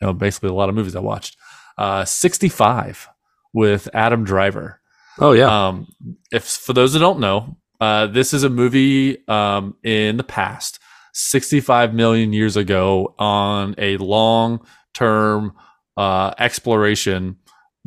[0.00, 1.36] know, basically a lot of movies I watched.
[1.76, 3.08] Uh, 65
[3.52, 4.80] with Adam Driver.
[5.18, 5.68] oh yeah.
[5.68, 5.88] Um,
[6.32, 10.78] if for those that don't know, uh, this is a movie um, in the past,
[11.12, 15.52] 65 million years ago, on a long term
[15.96, 17.36] uh, exploration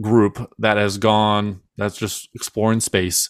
[0.02, 3.30] group that has gone, that's just exploring space.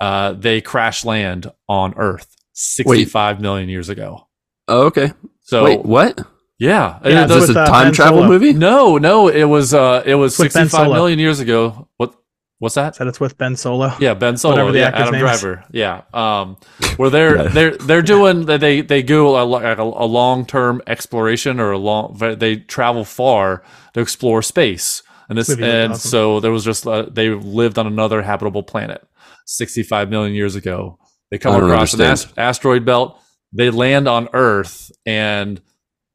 [0.00, 4.28] Uh, they crash land on Earth 65 million years ago.
[4.68, 5.12] oh, okay.
[5.42, 6.18] So, Wait, what?
[6.58, 6.98] yeah.
[7.04, 8.28] Yeah, Is this a time Ben travel Solo.
[8.28, 8.52] movie?
[8.52, 10.94] no, no, it was uh, it was With Ben 65 Solo.
[10.94, 11.88] million years ago.
[11.96, 12.14] What?
[12.60, 12.94] What's that?
[12.96, 13.92] Said it's with Ben Solo.
[14.00, 15.40] Yeah, Ben Solo, Whatever the yeah, actor's Adam name is.
[15.40, 16.02] Driver, yeah.
[16.14, 16.56] Um,
[16.96, 17.48] where they're Yeah.
[17.48, 21.78] they're they're doing they they go a, like a, a long term exploration or a
[21.78, 26.08] long they travel far to explore space, and this Movie and awesome.
[26.10, 29.06] so there was just uh, they lived on another habitable planet,
[29.46, 30.98] sixty five million years ago.
[31.30, 32.32] They come I don't across an understand.
[32.32, 33.18] ast- asteroid belt.
[33.52, 35.60] They land on Earth, and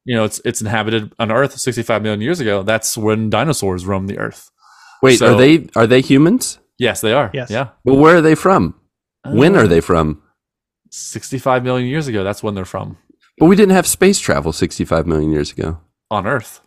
[0.04, 2.62] you know it's it's inhabited on Earth sixty five million years ago.
[2.62, 4.50] That's when dinosaurs roamed the Earth.
[5.02, 6.58] Wait, So- are they are they humans?
[6.78, 7.30] Yes, they are.
[7.34, 7.50] Yes.
[7.50, 7.68] Yeah.
[7.84, 8.74] But where are they from?
[9.24, 10.22] When Uh, are they from?
[10.90, 12.24] 65 million years ago.
[12.24, 12.96] That's when they're from
[13.38, 15.78] But we didn't have space travel 65 million years ago.
[16.10, 16.60] on Earth.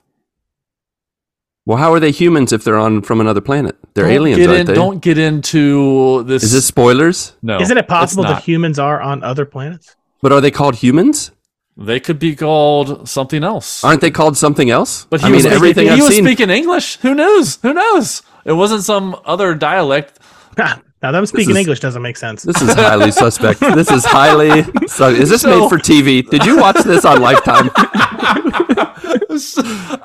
[1.66, 3.78] Well, how are they humans if they're on from another planet?
[3.94, 4.74] They're Don't aliens, Get aren't in, they?
[4.74, 6.44] Don't get into this.
[6.44, 7.34] Is this spoilers?
[7.42, 7.60] no?
[7.62, 9.96] Isn't it possible that humans are on other planets?
[10.22, 11.32] But are they called humans?
[11.76, 13.84] they could be called something else?
[13.84, 15.06] Aren't they called something else?
[15.10, 16.24] but he I was mean, speaking, everything he I've was seen.
[16.26, 16.98] speaking English.
[16.98, 17.56] Who knows?
[17.64, 18.22] Who knows?
[18.46, 20.20] It wasn't some other dialect.
[20.58, 22.44] now them speaking is- English doesn't make sense.
[22.44, 23.60] This is highly suspect.
[23.62, 24.64] This is highly.
[24.88, 26.30] Su- is this So- made for TV?
[26.30, 27.72] Did you watch this on Lifetime?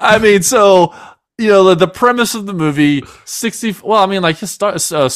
[0.01, 0.94] I mean, so
[1.38, 3.74] you know the, the premise of the movie sixty.
[3.83, 5.11] Well, I mean, like Star, uh,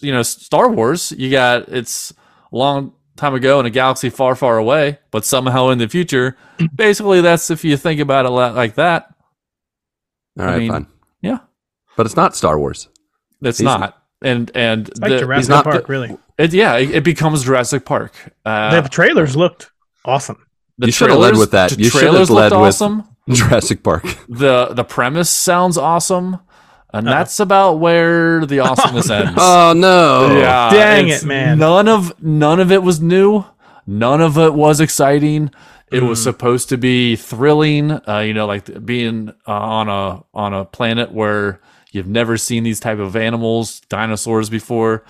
[0.00, 1.12] you know, Star Wars.
[1.12, 2.12] You got it's
[2.52, 6.36] a long time ago in a galaxy far, far away, but somehow in the future.
[6.74, 9.14] Basically, that's if you think about it like that.
[10.38, 10.86] All right, mean, fine.
[11.20, 11.38] yeah.
[11.96, 12.88] But it's not Star Wars.
[13.42, 13.94] it's He's- not.
[14.20, 16.16] And and It's like the- Jurassic not Park, the- really.
[16.38, 18.12] it, yeah, it, it becomes Jurassic Park.
[18.44, 19.70] Uh, the trailers looked
[20.04, 20.44] awesome.
[20.76, 21.70] the You should have led with that.
[21.70, 23.04] the You should have led looked with- awesome.
[23.34, 24.04] Jurassic Park.
[24.28, 26.38] the The premise sounds awesome,
[26.92, 27.18] and Uh-huh.
[27.18, 29.32] that's about where the awesomeness ends.
[29.36, 30.38] Oh no!
[30.38, 31.58] yeah, Dang it, man.
[31.58, 33.44] None of none of it was new.
[33.86, 35.50] None of it was exciting.
[35.90, 36.24] It was Mm.
[36.24, 37.92] supposed to be thrilling.
[38.06, 41.60] Uh, you know, like being uh, on a on a planet where
[41.92, 45.04] you've never seen these type of animals, dinosaurs before.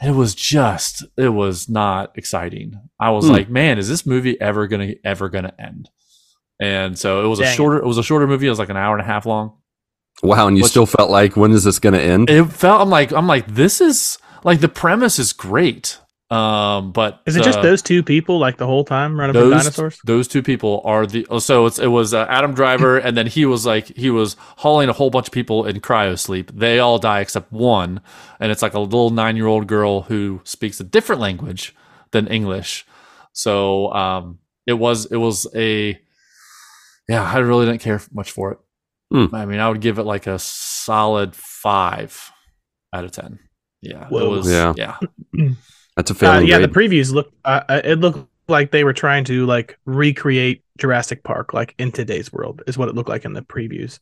[0.00, 2.78] It was just, it was not exciting.
[3.00, 3.32] I was Hmm.
[3.32, 5.88] like, man, is this movie ever gonna ever gonna end?
[6.60, 7.56] And so it was a Dang it.
[7.56, 8.46] shorter, it was a shorter movie.
[8.46, 9.52] It was like an hour and a half long.
[10.22, 12.30] Wow, and you What's- still felt like when is this going to end?
[12.30, 15.98] It felt, I'm like, I'm like, this is like the premise is great.
[16.28, 19.50] Um, but Is it just uh, those two people like the whole time running from
[19.50, 20.00] those dinosaurs?
[20.04, 23.28] those two people are the oh, so it's it was uh, Adam Driver and then
[23.28, 26.50] he was like he was hauling a whole bunch of people in cryo sleep.
[26.52, 28.00] They all die except one,
[28.40, 31.76] and it's like a little nine year old girl who speaks a different language
[32.10, 32.84] than English.
[33.32, 35.96] So um, it was it was a
[37.08, 37.22] yeah.
[37.22, 38.58] I really didn't care much for it.
[39.12, 39.34] Hmm.
[39.34, 42.30] I mean, I would give it like a solid five
[42.92, 43.38] out of ten.
[43.82, 44.74] Yeah, it was Yeah.
[44.76, 44.98] yeah.
[45.96, 47.32] That's a Uh, failing yeah, the previews look.
[47.44, 51.92] Uh, uh, it looked like they were trying to like recreate Jurassic Park, like in
[51.92, 53.98] today's world, is what it looked like in the previews.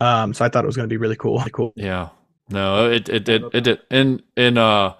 [0.00, 1.38] Um, so I thought it was going to be really cool.
[1.38, 1.72] Really cool.
[1.76, 2.08] Yeah.
[2.48, 4.94] No, it it did it did in in uh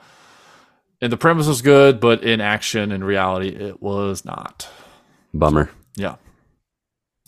[1.00, 4.68] And the premise was good, but in action and reality, it was not.
[5.33, 5.70] Bummer.
[5.96, 6.16] Yeah.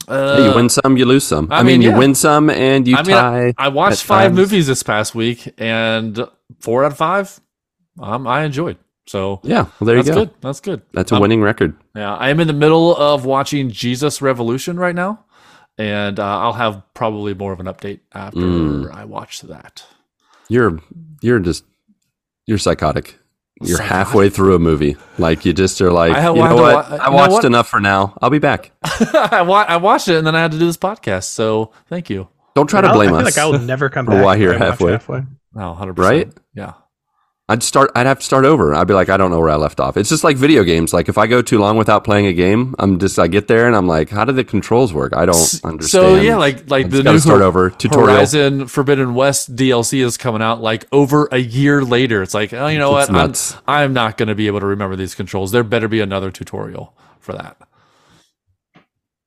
[0.09, 1.49] Hey, you Uh, win some, you lose some.
[1.51, 3.55] I I, mean, mean, you win some and you I mean, tie.
[3.59, 4.37] I watched five times.
[4.37, 6.27] movies this past week, and
[6.61, 7.41] four out of five,
[8.01, 8.79] um, I enjoyed.
[9.07, 10.25] So yeah, well, there you that's go.
[10.27, 10.35] good.
[10.41, 10.83] That's good.
[10.93, 11.77] That's a Um, winning record.
[11.95, 15.25] Yeah, I am in the middle of watching Jesus Revolution right now,
[15.79, 18.95] and uh, I'll have probably more of an update after Mm.
[18.95, 19.85] I watch that.
[20.49, 20.79] You're
[21.21, 21.65] you're just
[22.47, 23.19] you're psychotic.
[23.61, 23.93] You're Psychotic.
[23.93, 24.97] halfway through a movie.
[25.19, 26.91] Like you just are like, I you I know what?
[26.91, 27.45] wa- I watched what?
[27.45, 28.17] enough for now.
[28.21, 28.73] I'll be back.
[28.85, 31.25] I, wa- I watched it, and then I had to do this podcast.
[31.25, 32.29] So thank you.
[32.55, 33.37] Don't try to I'll- blame I feel us.
[33.37, 34.25] like I will never come for back.
[34.25, 35.23] why if you're I watch halfway.
[35.55, 35.99] Oh, 100%.
[35.99, 36.33] Right?
[36.55, 36.73] Yeah.
[37.49, 37.91] I'd start.
[37.97, 38.73] I'd have to start over.
[38.75, 39.97] I'd be like, I don't know where I left off.
[39.97, 40.93] It's just like video games.
[40.95, 43.19] Like if I go too long without playing a game, I'm just.
[43.19, 45.13] I get there and I'm like, how do the controls work?
[45.15, 45.83] I don't understand.
[45.83, 47.69] So yeah, like like the new start over.
[47.71, 48.09] Tutorial.
[48.15, 52.23] Horizon Forbidden West DLC is coming out like over a year later.
[52.23, 53.61] It's like, oh, you know It's what?
[53.67, 53.85] I'm.
[53.85, 55.51] I'm not going to be able to remember these controls.
[55.51, 57.57] There better be another tutorial for that.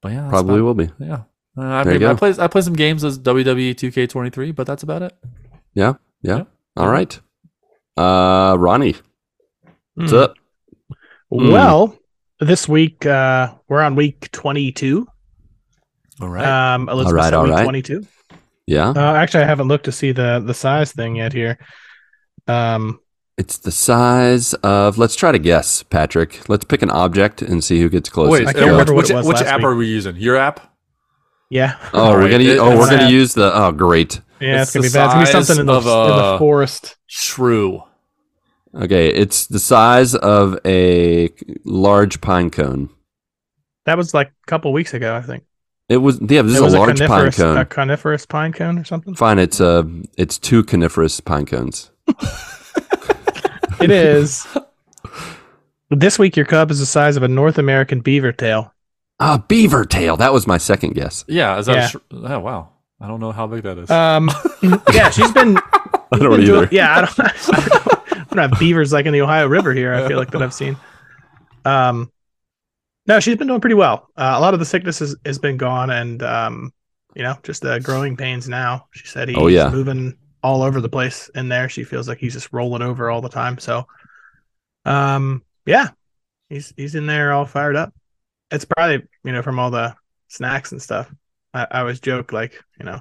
[0.02, 0.90] But yeah, Probably about- will be.
[1.00, 1.24] Yeah.
[1.58, 2.18] Uh, I There you mean, I go.
[2.18, 5.14] play I play some games as WWE 2K23, but that's about it.
[5.74, 5.94] Yeah.
[6.22, 6.38] Yeah.
[6.38, 6.48] Yep.
[6.78, 7.20] All right.
[7.98, 8.96] Uh, Ronnie,
[9.96, 10.18] what's Hmm.
[10.18, 10.34] up?
[11.34, 11.52] Mm.
[11.52, 11.98] Well,
[12.40, 15.08] this week uh, we're on week 22.
[16.22, 16.46] All right.
[16.74, 17.64] Um, Elizabeth's All right, on all week right.
[17.64, 18.06] 22.
[18.68, 18.90] Yeah.
[18.90, 21.58] Uh, actually, I haven't looked to see the the size thing yet here.
[22.48, 23.00] Um,
[23.38, 24.98] It's the size of.
[24.98, 26.48] Let's try to guess, Patrick.
[26.50, 28.32] Let's pick an object and see who gets closest.
[28.32, 29.66] Wait, I uh, can't remember which, it was which last app week.
[29.68, 30.16] are we using?
[30.16, 30.74] Your app?
[31.50, 32.44] yeah, Oh, we're gonna.
[32.44, 33.12] it- oh, we're gonna that.
[33.12, 33.52] use the.
[33.54, 34.22] Oh, great.
[34.40, 35.22] Yeah, It's it's, gonna be bad.
[35.22, 36.98] It's gonna be something in the, of, in the forest.
[37.08, 37.84] Shrew.
[38.74, 41.30] Okay, it's the size of a
[41.64, 42.90] large pine cone.
[43.86, 45.44] That was like a couple weeks ago, I think.
[45.88, 46.20] It was.
[46.20, 47.58] Yeah, this it is was a large pine coniferous, cone.
[47.58, 49.14] a coniferous pine cone or something.
[49.16, 49.40] Fine.
[49.40, 49.84] It's uh
[50.18, 51.92] It's two coniferous pine cones.
[53.82, 54.48] It is.
[55.90, 58.74] this week, your cub is the size of a North American beaver tail.
[59.20, 60.18] Ah, beaver tail.
[60.18, 61.24] That was my second guess.
[61.28, 61.58] Yeah.
[61.60, 61.86] Is that Yeah.
[61.86, 62.70] A sh- oh, wow.
[63.00, 63.90] I don't know how big that is.
[63.92, 64.30] Um,
[64.94, 65.58] yeah, she's been.
[66.12, 66.70] I don't been doing- either.
[66.72, 68.22] yeah, I don't, I don't.
[68.32, 69.94] I don't have beavers like in the Ohio River here.
[69.94, 70.78] I feel like that I've seen.
[71.66, 72.12] Um,
[73.08, 74.10] no, she's been doing pretty well.
[74.18, 76.74] Uh, a lot of the sickness has, has been gone, and um,
[77.16, 78.88] you know, just the growing pains now.
[78.92, 79.70] She said he's Oh, yeah.
[79.70, 81.70] moving all over the place in there.
[81.70, 83.58] She feels like he's just rolling over all the time.
[83.58, 83.86] So,
[84.86, 85.90] um, yeah,
[86.50, 87.94] he's he's in there all fired up.
[88.52, 89.96] It's probably you know from all the
[90.28, 91.12] snacks and stuff.
[91.56, 93.00] I, I always joke like you know,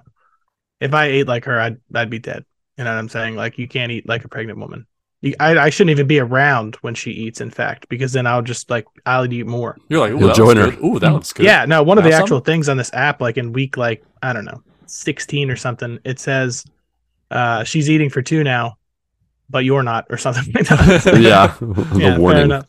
[0.80, 2.44] if I ate like her, I'd I'd be dead.
[2.78, 3.36] You know what I'm saying?
[3.36, 4.86] Like you can't eat like a pregnant woman.
[5.20, 7.40] You, I I shouldn't even be around when she eats.
[7.40, 9.76] In fact, because then I'll just like I'll eat more.
[9.88, 10.70] You're like, ooh, You'll that join her.
[10.70, 10.84] good.
[10.84, 11.46] Ooh, that looks good.
[11.46, 12.22] Yeah, no, one of the Awesome.
[12.22, 15.98] actual things on this app, like in week like I don't know, sixteen or something,
[16.04, 16.64] it says
[17.30, 18.76] uh she's eating for two now,
[19.48, 21.04] but you're not, or something like that.
[21.20, 21.54] yeah.
[21.60, 22.66] the yeah, fair enough.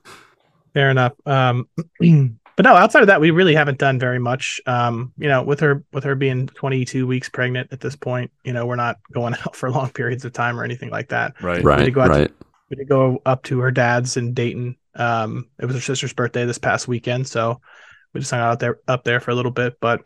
[0.74, 1.13] Fair enough.
[1.26, 1.67] Um,
[2.56, 4.62] but no, outside of that, we really haven't done very much.
[4.65, 8.54] Um, you know, with her with her being 22 weeks pregnant at this point, you
[8.54, 11.41] know, we're not going out for long periods of time or anything like that.
[11.41, 11.63] Right.
[11.63, 11.86] We Right.
[11.86, 12.32] did go out to- Right.
[12.70, 14.76] We did go up to her dad's in Dayton.
[14.96, 17.62] Um, it was her sister's birthday this past weekend, so
[18.13, 19.78] we just hung out there up there for a little bit.
[19.80, 20.02] But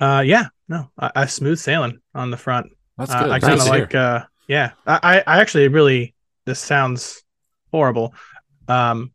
[0.00, 2.70] uh, yeah, no, I, I smooth sailing on the front.
[2.96, 3.30] That's Uh, good.
[3.30, 7.22] I kind of to like, uh, yeah, I, I I actually really, this sounds
[7.72, 8.14] horrible.
[8.68, 9.12] Um,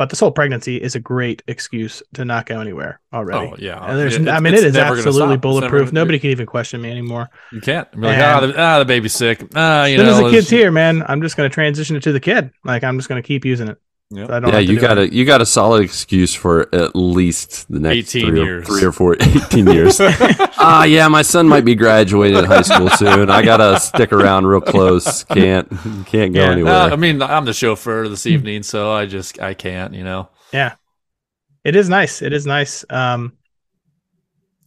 [0.00, 3.52] but this whole pregnancy is a great excuse to not go anywhere already.
[3.52, 3.84] Oh yeah.
[3.84, 5.92] And there's, It- I mean, it is absolutely bulletproof.
[5.92, 7.28] Nobody can even question me anymore.
[7.52, 7.86] You can't.
[7.94, 9.46] Like, ah, the, ah, the baby's sick.
[9.54, 10.08] Ah, you know.
[10.10, 12.50] as the kid's here, man, I'm just going to transition it to the kid.
[12.64, 13.76] Like I'm just going to keep using it.
[14.12, 14.26] Yep.
[14.26, 15.10] So I don't Yeah, you got it.
[15.12, 18.66] a you got a solid excuse for at least the next 18 three or, years.
[18.66, 20.00] three or four, 18 years.
[20.62, 23.30] Ah, yeah, my son might be graduating high school soon.
[23.30, 25.24] I gotta stick around real close.
[25.24, 25.66] Can't
[26.06, 26.50] can't go Yeah.
[26.50, 26.72] anywhere.
[26.74, 28.30] Uh, I mean, I'm the chauffeur this Hmm.
[28.30, 29.94] evening, so I just I can't.
[29.94, 30.28] You know.
[30.52, 30.74] Yeah.
[31.64, 32.20] It is nice.
[32.20, 32.84] It is nice.
[32.90, 33.32] Um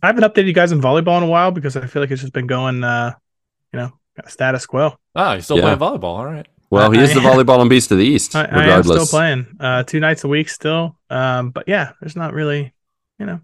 [0.02, 2.22] I haven't updated you guys on volleyball in a while because I feel like it's
[2.22, 3.14] just been going uh
[3.72, 3.92] you know,
[4.28, 4.96] status quo.
[5.16, 5.76] Ah, you still Yeah.
[5.76, 6.04] playing volleyball?
[6.18, 6.48] All right.
[6.74, 8.36] Well, he is the volleyball and beast of the east.
[8.36, 9.48] I, I am still playing.
[9.60, 10.98] Uh two nights a week still.
[11.10, 12.74] Um but yeah, there's not really,
[13.20, 13.40] you know,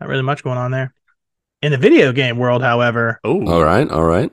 [0.00, 0.94] not really much going on there.
[1.60, 4.30] In the video game world, however, Oh, all right, all right.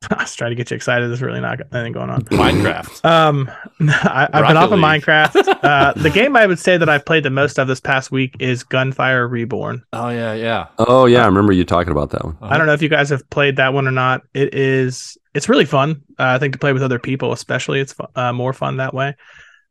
[0.10, 1.08] I was trying to get you excited.
[1.08, 2.22] There's really not anything going on.
[2.24, 3.04] Minecraft.
[3.08, 5.64] Um, I, I've Rocket been off of Minecraft.
[5.64, 8.36] Uh, the game I would say that I've played the most of this past week
[8.38, 9.82] is Gunfire Reborn.
[9.92, 10.68] Oh yeah, yeah.
[10.78, 12.36] Oh yeah, I remember you talking about that one.
[12.40, 12.54] Uh-huh.
[12.54, 14.22] I don't know if you guys have played that one or not.
[14.34, 16.02] It is it's really fun.
[16.18, 19.14] Uh, I think to play with other people, especially, it's uh, more fun that way.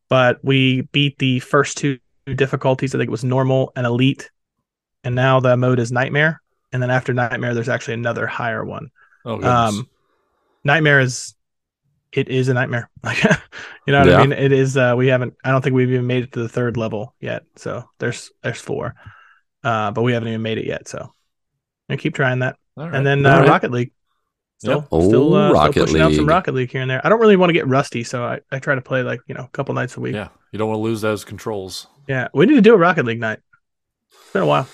[0.10, 2.95] But we beat the first two difficulties.
[2.95, 4.32] I think it was normal and elite,
[5.03, 6.41] and now the mode is nightmare.
[6.71, 8.89] And then after nightmare, there's actually another higher one.
[9.25, 9.43] Oh.
[9.43, 9.89] Um,
[10.63, 11.36] nightmare is
[12.13, 12.89] it is a nightmare.
[13.03, 14.17] Like, you know what Yeah.
[14.17, 14.32] I mean?
[14.32, 14.77] It is.
[14.77, 15.34] Uh, we haven't.
[15.43, 17.43] I don't think we've even made it to the third level yet.
[17.58, 18.95] So there's there's four,
[19.63, 20.88] uh, but we haven't even made it yet.
[20.88, 21.13] So
[21.89, 22.93] I keep trying that, right.
[22.93, 23.49] and then uh, right.
[23.49, 23.91] Rocket League.
[24.59, 24.87] Still, Yep.
[24.91, 27.01] Oh, still, uh, Rocket still pushing out some Rocket League here and there.
[27.05, 29.35] I don't really want to get rusty, so I, I try to play like you
[29.35, 30.15] know a couple nights a week.
[30.15, 31.85] yeah, you don't want to lose those controls.
[32.07, 33.39] Yeah, we need to do a Rocket League night.
[34.11, 34.67] It's been a while.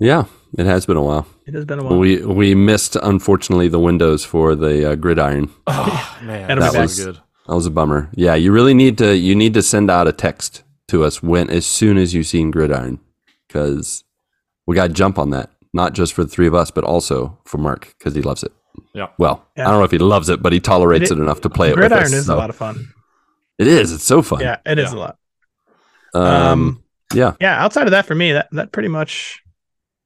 [0.00, 0.24] Yeah,
[0.58, 1.26] it has been a while.
[1.46, 1.98] It has been a while.
[1.98, 5.50] We we missed unfortunately the windows for the uh, gridiron.
[5.68, 7.20] Oh man, That'll that was good.
[7.46, 8.10] That was a bummer.
[8.14, 11.50] Yeah, you really need to you need to send out a text to us when
[11.50, 12.98] as soon as you've seen gridiron
[13.46, 14.02] because
[14.66, 15.50] we got to jump on that.
[15.72, 18.52] Not just for the three of us, but also for Mark because he loves it.
[18.94, 19.08] Yeah.
[19.18, 19.66] Well, Yeah.
[19.66, 21.70] I don't know if he loves it, but he tolerates It- it, enough to play
[21.70, 21.74] it.
[21.76, 22.88] Gridiron with us, is so- a lot of fun.
[23.58, 23.92] It is.
[23.92, 24.40] It's so fun.
[24.40, 24.98] Yeah, it is Yeah.
[24.98, 25.16] a lot.
[26.14, 26.82] Um, Um,
[27.14, 27.32] yeah.
[27.40, 29.42] Yeah, outside of that, for me, that that pretty much,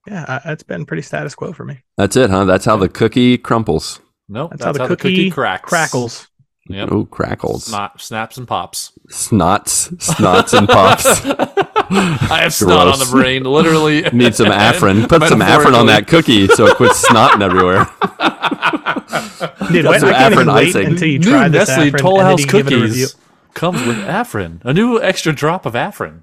[0.07, 1.83] yeah, I, it's been pretty status quo for me.
[1.97, 2.45] That's it, huh?
[2.45, 4.01] That's how the cookie crumples.
[4.29, 5.69] Nope, That's, how the cookie, cracks.
[5.69, 6.29] crackles.
[6.69, 6.89] Yep.
[6.93, 7.65] Oh, crackles.
[7.65, 8.93] Snot, snaps and pops.
[9.11, 11.05] Snots, snots, and pops.
[12.31, 13.45] I have snot on the brain.
[13.45, 15.09] Literally Need some Afrin.
[15.09, 17.87] Put some Afrin on that cookie so it quits snotting everywhere.
[19.73, 20.87] Dude, Got wait, some I can't even Afrin wait icing.
[20.87, 23.07] until you New this Nestle Afrin Toll and then House you give it a review.
[23.07, 23.17] cookies
[23.55, 26.23] comes with Afrin, a new extra drop of Afrin.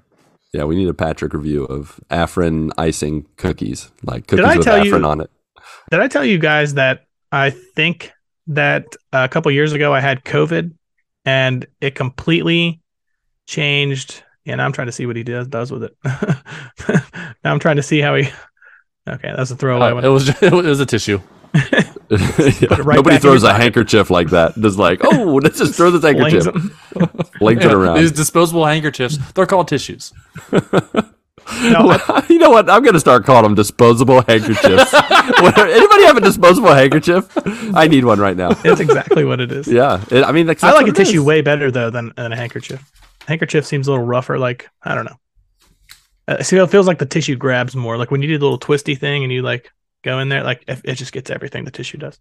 [0.52, 4.64] Yeah, we need a Patrick review of Afrin icing cookies, like Did cookies I with
[4.64, 5.30] tell Afrin you- on it.
[5.90, 8.12] Did I tell you guys that I think
[8.48, 10.72] that a couple years ago I had COVID
[11.24, 12.80] and it completely
[13.46, 14.22] changed.
[14.46, 15.96] And I'm trying to see what he does does with it.
[17.44, 18.28] now I'm trying to see how he.
[19.08, 20.04] Okay, that's a throwaway Uh, one.
[20.04, 21.20] it was just, it was a tissue.
[22.08, 22.76] Yeah.
[22.82, 23.62] right Nobody throws a pocket.
[23.62, 24.54] handkerchief like that.
[24.54, 26.70] Just like, oh, let's just throw this handkerchief, them.
[27.38, 27.98] flings it around.
[27.98, 30.12] These disposable handkerchiefs, they're called tissues.
[30.52, 30.60] No,
[31.90, 32.68] I- you know what?
[32.70, 34.94] I'm going to start calling them disposable handkerchiefs.
[34.94, 37.26] Anybody have a disposable handkerchief?
[37.74, 38.50] I need one right now.
[38.64, 39.66] it's exactly what it is.
[39.66, 41.26] Yeah, it, I mean, I like a tissue is.
[41.26, 42.88] way better though than, than a handkerchief.
[43.26, 44.38] Handkerchief seems a little rougher.
[44.38, 45.16] Like I don't know.
[46.28, 47.96] Uh, see, it feels like the tissue grabs more.
[47.96, 49.70] Like when you do the little twisty thing and you like
[50.02, 52.18] go in there, like it, it just gets everything the tissue does.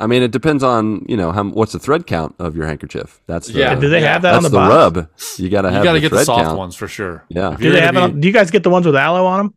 [0.00, 3.20] I mean, it depends on you know how what's the thread count of your handkerchief.
[3.26, 3.74] That's the, Yeah.
[3.74, 4.70] do they yeah, have that on the, the, box?
[4.96, 5.08] rub.
[5.38, 6.56] You got to You got to the get the soft count.
[6.58, 7.24] ones for sure.
[7.28, 7.52] Yeah.
[7.52, 7.98] If Do you're they gonna have it?
[8.12, 9.54] be- On, do you guys get the ones with aloe on them?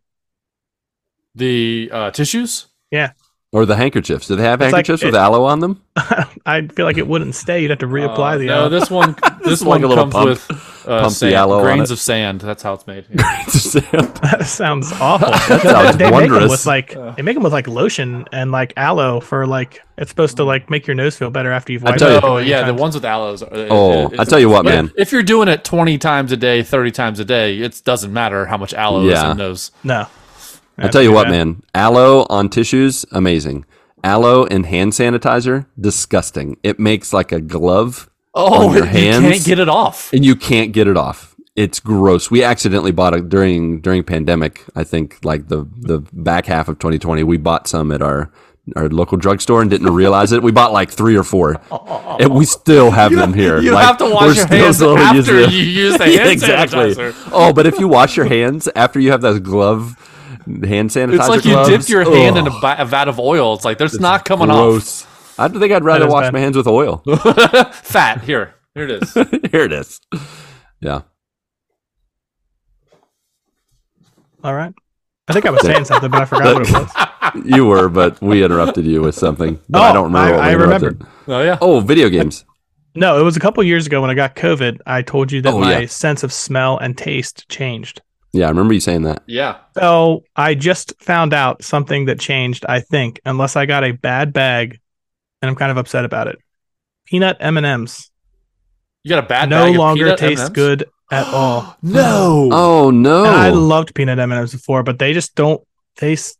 [1.34, 2.66] the uh, tissues?
[2.90, 3.12] Yeah.
[3.52, 4.26] Or the handkerchiefs.
[4.28, 5.82] Do they have It's like- handkerchiefs with it- aloe on them?
[6.44, 7.60] I feel like it wouldn't stay.
[7.62, 8.68] You'd have to reapply Uh, the no, aloe.
[8.68, 10.50] this one this like one a little comes pump- with
[10.86, 11.94] uh, pump the sand, aloe on grains it.
[11.94, 12.40] of sand.
[12.40, 13.06] That's how it's made.
[13.14, 13.20] Yeah.
[14.22, 15.32] that sounds awful.
[15.60, 19.20] sounds they make them with like they make them with like lotion and like aloe
[19.20, 21.98] for like it's supposed to like make your nose feel better after you've I wiped
[22.00, 22.24] tell you- it.
[22.24, 23.42] Oh many yeah, the ones with aloes.
[23.42, 24.90] Are, Oh, it- I tell you what, man.
[24.96, 28.46] If you're doing it 20 times a day, 30 times a day, it doesn't matter
[28.46, 29.32] how much aloe is Yeah.
[29.32, 29.70] in those.
[29.84, 30.06] No.
[30.78, 31.62] I tell you what, man.
[31.74, 33.64] Aloe on tissues, amazing.
[34.04, 36.56] Aloe and hand sanitizer, disgusting.
[36.62, 40.12] It makes like a glove, Oh, your you can't get it off.
[40.12, 41.34] and you can't get it off.
[41.54, 42.30] It's gross.
[42.30, 44.64] We accidentally bought it during during pandemic.
[44.74, 47.22] I think like the the back half of 2020.
[47.24, 48.32] We bought some at our
[48.76, 50.42] our local drugstore and didn't realize it.
[50.42, 51.60] We bought like three or four,
[52.20, 53.60] and we still have them here.
[53.60, 56.94] You Like, have to wash your hands after you use the Yeah, hand exactly.
[56.94, 57.28] sanitizer.
[57.32, 59.96] Oh, but if you wash your hands after you have that glove,
[60.46, 62.82] hand sanitizer, It's like you gloves, dipped your hand in ugh, a, oh.
[62.82, 63.52] a vat of oil.
[63.54, 65.06] It's like there's not coming gross.
[65.38, 66.32] I think I'd rather wash bad.
[66.32, 67.02] my hands with oil.
[67.72, 68.22] Fat.
[68.22, 68.54] Here.
[68.74, 69.12] Here it is.
[69.50, 70.00] Here it is.
[70.80, 71.02] Yeah.
[74.44, 74.72] All right.
[75.28, 76.92] I think I was saying something, but I forgot what it was.
[77.46, 79.58] You were, but we interrupted you with something.
[79.70, 80.34] But I Oh, don't remember.
[80.34, 81.02] I- what we I interrupted.
[81.28, 81.56] Oh yeah.
[81.62, 82.44] Oh, video games.
[82.94, 84.80] No, it was a couple years ago when I got COVID.
[84.86, 85.86] I told you that Oh, my yeah.
[85.86, 88.02] sense of smell and taste changed.
[88.34, 89.22] Yeah, I remember you saying that.
[89.26, 89.58] Yeah.
[89.78, 92.66] So I just found out something that changed.
[92.68, 94.78] I think, unless I got a bad bag,
[95.42, 96.38] and I'm kind of upset about it.
[97.06, 98.10] Peanut M and M's
[99.04, 100.50] You got a bad no bag of longer peanut taste M&Ms?
[100.50, 101.76] good at all.
[101.82, 102.48] No.
[102.52, 103.24] Oh no!
[103.24, 105.62] And I loved peanut M and M's before, but they just don't
[105.96, 106.38] taste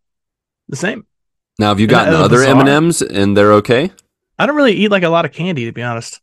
[0.68, 1.06] the same.
[1.58, 2.42] now, have you Isn't gotten other?
[2.42, 3.92] M and M's and they're okay?
[4.38, 6.20] I don't really eat like a lot of candy, to be honest.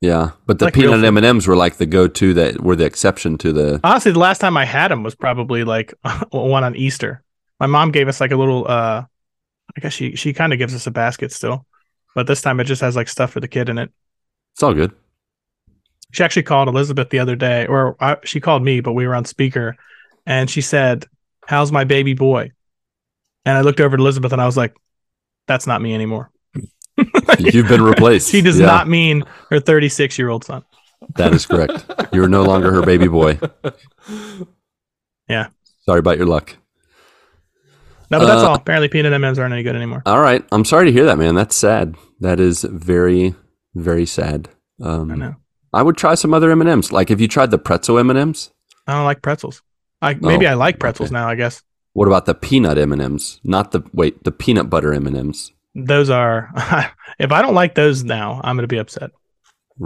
[0.00, 1.02] Yeah, but the Like peanut.
[1.04, 3.80] M and M's were like the go-to that were the exception to the.
[3.82, 5.92] Honestly, the last time I had them was probably like
[6.30, 7.24] one on Easter.
[7.58, 8.66] My mom gave us like a little.
[8.68, 9.04] uh
[9.76, 11.66] I guess she she kind of gives us a basket still,
[12.14, 13.90] but this time it just has like stuff for the kid in it.
[14.54, 14.92] It's all good.
[16.12, 19.14] She actually called Elizabeth the other day, or I, she called me, but we were
[19.14, 19.76] on speaker,
[20.26, 21.06] and she said,
[21.46, 22.52] "How's my baby boy?"
[23.44, 24.74] And I looked over at Elizabeth and I was like,
[25.46, 26.30] "That's not me anymore."
[27.38, 28.30] You've been replaced.
[28.32, 30.64] She does Yeah, not mean her 36 year old son.
[31.14, 31.84] That is correct.
[32.12, 33.38] You're no longer her baby boy.
[35.28, 35.48] Yeah.
[35.84, 36.56] Sorry about your luck.
[38.10, 38.54] No, but that's Uh, all.
[38.56, 40.02] Apparently, peanut M&Ms aren't any good anymore.
[40.06, 40.44] All right.
[40.50, 41.34] I'm sorry to hear that, man.
[41.34, 41.94] That's sad.
[42.20, 43.34] That is very,
[43.74, 44.48] very sad.
[44.82, 45.36] Um, I know.
[45.72, 46.92] I would try some other M and M's.
[46.92, 48.50] Like, have you tried the pretzel M and M's?
[48.86, 49.62] I don't like pretzels.
[50.00, 51.14] I maybe Oh, I like pretzels okay.
[51.14, 51.28] now.
[51.28, 51.62] I guess
[51.92, 53.40] What about the peanut M and M's?
[53.44, 55.52] Not the wait, the peanut butter M and M's.
[55.74, 56.50] those are.
[57.18, 59.10] if I don't like those now, I'm gonna be upset.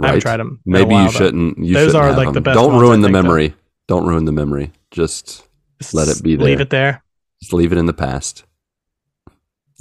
[0.01, 0.59] I haven't tried them.
[0.65, 1.57] Maybe you shouldn't.
[1.59, 2.33] You Those shouldn't are, like, them.
[2.33, 3.21] the best Don't ruin the think, though.
[3.21, 3.53] memory.
[3.87, 4.71] Don't ruin the memory.
[4.89, 5.47] Just
[5.93, 7.03] let it be Leave it there.
[7.41, 8.43] just leave it in the past.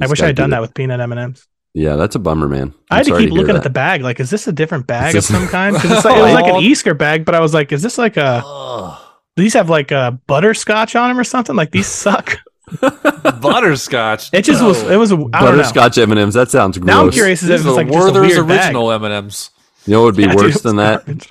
[0.02, 1.46] I wish I had done do that with peanut M and M's.
[1.74, 2.74] Yeah, that's a bummer, man.
[2.90, 4.02] I I'm had to keep hear looking at the bag.
[4.02, 5.74] Like, is this a different bag of some kind?
[5.74, 7.96] 'Cause it's like, it was like an Easter bag, but I was like, is this
[7.98, 8.98] like a?
[9.36, 11.56] These have like a butterscotch on them or something.
[11.56, 12.36] Like these suck.
[13.40, 14.30] Butterscotch.
[14.32, 14.82] It just was.
[14.84, 15.12] It was.
[15.12, 16.34] a- I don't butterscotch M and M's.
[16.34, 16.86] That sounds gross.
[16.86, 18.60] Now I'm curious as if These it's like just a Werther's weird bag.
[18.66, 19.50] original M and M's.
[19.86, 21.26] You know what would be Yeah, worse it than was that?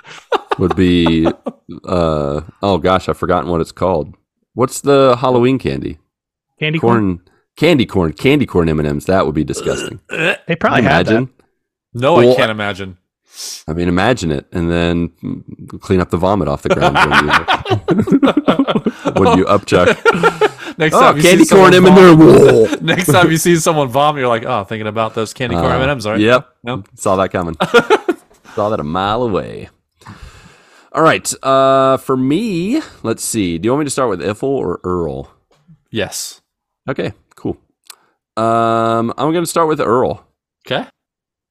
[0.58, 4.14] Would be uh oh gosh, I've forgotten what it's called.
[4.54, 5.98] What's the Halloween candy?
[6.60, 7.18] Candy corn.
[7.18, 9.06] Corn, candy corn, candy corn M and M's.
[9.06, 10.00] That would be disgusting.
[10.10, 11.10] They probably had that.
[11.12, 11.34] imagine.
[11.94, 12.98] No, Well, I can't imagine.
[13.66, 15.10] I mean, imagine it, and then
[15.80, 18.02] clean up the vomit off the ground when you,
[19.24, 19.86] when you upchuck.
[20.78, 23.56] Next Oh, time you candy see corn M someone and vomit- Next time you see
[23.56, 26.20] someone vomit, you're like, oh, thinking about those candy corn Uh, M and M's, right?
[26.20, 26.48] Yep.
[26.64, 26.88] Nope.
[26.94, 27.56] Saw that coming.
[28.54, 29.68] Saw that a mile away.
[30.92, 31.32] All right.
[31.42, 33.56] Uh, for me, let's see.
[33.58, 35.32] Do you want me to start with Iffle or Earl?
[35.90, 36.40] Yes.
[36.88, 37.21] Okay, cool.
[38.36, 40.26] Um, I'm going to start with Earl.
[40.66, 40.86] Okay.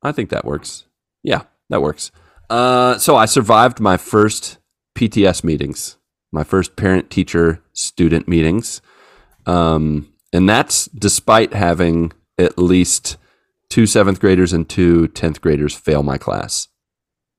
[0.04, 0.86] I think that works.
[1.24, 2.12] Yeah, that works.
[2.50, 4.58] Uh, so I survived my first
[4.98, 5.98] PTS meetings,
[6.32, 8.82] my first parent teacher student meetings.
[9.46, 13.18] Um, and that's despite having at least
[13.70, 16.68] two seventh graders and two 10th graders fail my class,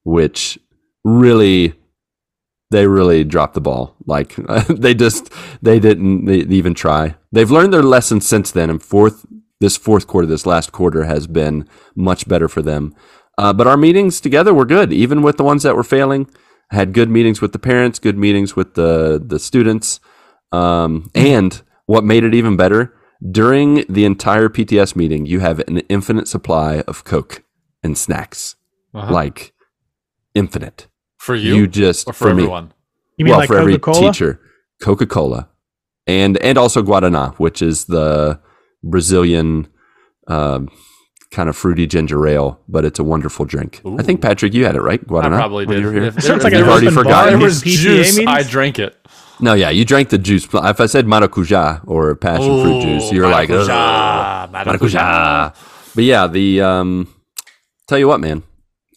[0.03, 0.59] which
[1.05, 1.75] really,
[2.73, 3.95] they really dropped the ball.
[4.07, 4.35] Like
[4.69, 7.15] they just, they didn't they even try.
[7.31, 8.69] They've learned their lesson since then.
[8.71, 9.25] And fourth,
[9.61, 12.95] this fourth quarter, this last quarter has been much better for them.
[13.39, 16.29] Uh, but our meetings together were good, even with the ones that were failing.
[16.71, 20.01] I Had good meetings with the parents, good meetings with the the students,
[20.53, 22.95] um, and what made it even better
[23.31, 27.45] during the entire PTS meeting, you have an infinite supply of Coke
[27.83, 28.57] and snacks,
[28.95, 29.13] Uh-huh.
[29.13, 29.53] like
[30.35, 30.89] infinite.
[31.23, 32.73] For You, you, just or for, me, everyone.
[33.17, 34.13] You mean well, like for every Coca Cola?
[34.13, 34.41] teacher,
[34.81, 35.49] Coca Cola,
[36.07, 38.41] and and also Guaraná, which is the
[38.83, 39.69] Brazilian
[40.27, 40.69] um,
[41.31, 43.81] kind of fruity ginger ale, but it's a wonderful drink.
[43.99, 45.37] I think Patrick, you had it right, I Guaraná.
[45.37, 45.81] probably when did.
[45.83, 46.03] you were here?
[46.05, 47.39] If Sounds like if You've already forgotten.
[47.39, 48.29] there was juice, meetings?
[48.29, 48.97] I drank it.
[49.39, 50.45] No, yeah, you drank the juice.
[50.53, 55.55] If I said maracuja or passion fruit juice, you're like "Ugh, maracuja, maracuja.
[55.95, 57.15] But yeah, the um,
[57.87, 58.43] tell you what, man,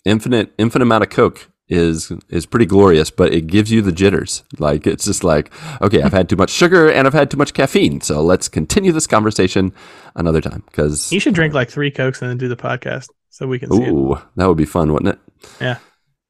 [0.05, 4.43] infinite infinite amount of Coke is is pretty glorious, but it gives you the jitters.
[4.59, 5.51] Like it's just like,
[5.81, 8.91] okay, I've had too much sugar and I've had too much caffeine, so let's continue
[8.91, 9.73] this conversation
[10.15, 10.63] another time.
[10.67, 13.71] Because You should drink like three cokes and then do the podcast so we can
[13.71, 15.19] see ooh, that would be fun, wouldn't it?
[15.59, 15.77] Yeah.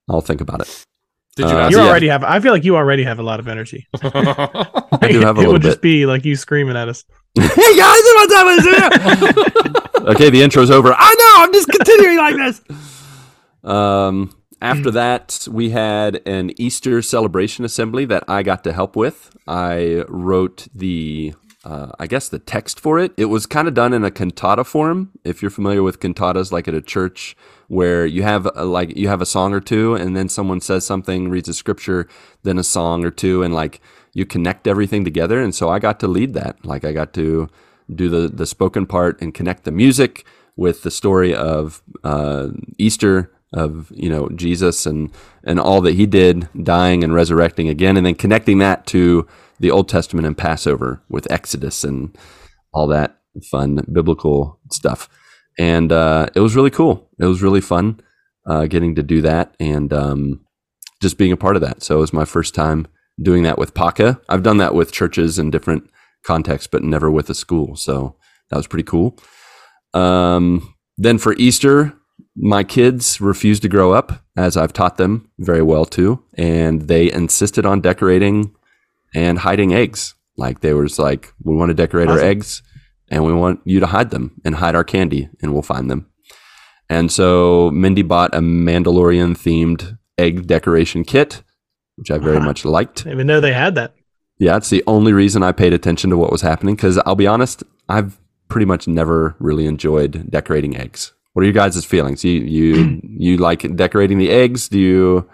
[0.09, 0.85] I'll think about it.
[1.35, 1.71] Did you Uh, ask?
[1.71, 1.89] You yeah.
[1.89, 2.23] already have.
[2.23, 3.87] I feel like you already have a lot of energy.
[4.03, 7.03] I do have a it little It would just be like you screaming at us.
[7.35, 7.43] hey
[7.77, 8.45] guys, what's up?
[8.45, 8.67] What's
[9.97, 10.05] up?
[10.15, 10.93] okay, the intro's over.
[10.97, 11.43] I know.
[11.43, 12.61] I'm just continuing like this.
[13.65, 14.31] Um,
[14.65, 19.35] after that, we had an Easter celebration assembly that I got to help with.
[19.47, 23.13] I wrote the, uh, I guess, the text for it.
[23.15, 25.11] It was kind of done in a cantata form.
[25.23, 27.37] If you're familiar with cantatas, like at a church,
[27.67, 30.85] where you have a, like you have a song or two, and then someone says
[30.85, 32.07] something, reads a scripture,
[32.43, 33.81] then a song or two, and like
[34.13, 35.41] you connect everything together.
[35.41, 36.65] And so I got to lead that.
[36.65, 37.49] Like I got to
[37.93, 43.31] do the the spoken part and connect the music with the story of uh, Easter
[43.53, 45.11] of you know Jesus and
[45.43, 49.27] and all that he did, dying and resurrecting again, and then connecting that to
[49.59, 52.15] the Old Testament and Passover with Exodus and
[52.73, 53.19] all that
[53.51, 55.09] fun biblical stuff.
[55.57, 57.09] And uh, it was really cool.
[57.19, 58.01] It was really fun
[58.45, 60.45] uh, getting to do that and um,
[61.01, 61.83] just being a part of that.
[61.83, 62.87] So it was my first time
[63.21, 64.19] doing that with Paca.
[64.27, 65.89] I've done that with churches in different
[66.23, 67.75] contexts, but never with a school.
[67.75, 68.15] So
[68.49, 69.17] that was pretty cool.
[69.93, 71.93] Um, then for Easter,
[72.35, 77.11] my kids refused to grow up, as I've taught them very well too, and they
[77.11, 78.53] insisted on decorating
[79.13, 80.15] and hiding eggs.
[80.37, 82.61] Like they was like, we want to decorate our eggs,
[83.09, 86.07] and we want you to hide them and hide our candy, and we'll find them.
[86.89, 91.41] And so Mindy bought a Mandalorian themed egg decoration kit,
[91.95, 92.45] which I very Wow.
[92.45, 92.97] much liked.
[93.05, 93.95] Didn't even know they had that.
[94.37, 97.25] Yeah, it's the only reason I paid attention to what was happening because I'll be
[97.27, 98.19] honest, I've
[98.49, 101.13] pretty much never really enjoyed decorating eggs.
[101.35, 102.23] What are your guys' feelings?
[102.23, 104.69] You you you like decorating the eggs?
[104.69, 105.29] Do you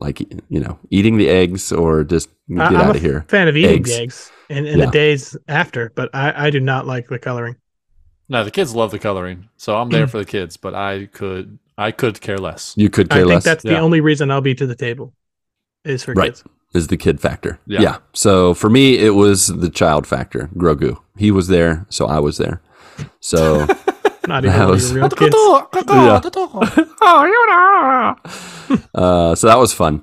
[0.00, 3.24] like you know eating the eggs or just get I- I'm out a of here?
[3.28, 3.88] fan of eating Eggs.
[3.90, 4.84] the eggs in, in Yeah.
[4.84, 7.56] the days after, but I, I do not like the coloring.
[8.28, 10.10] No, the kids love the coloring, so I'm there mm.
[10.10, 10.58] for the kids.
[10.58, 12.74] But I could I could care less.
[12.76, 13.44] You could I care think less.
[13.44, 15.14] that's the only reason I'll be to the table.
[15.84, 16.32] Is for Right.
[16.32, 16.44] kids.
[16.74, 17.58] is the kid factor.
[17.66, 17.80] Yeah.
[17.80, 17.96] Yeah.
[18.12, 20.50] So for me, it was the child factor.
[20.54, 20.98] Grogu.
[21.16, 22.60] He was there, so I was there.
[23.20, 23.66] So
[24.26, 25.34] Not even That was- real kids.
[28.94, 30.02] uh, so that was fun.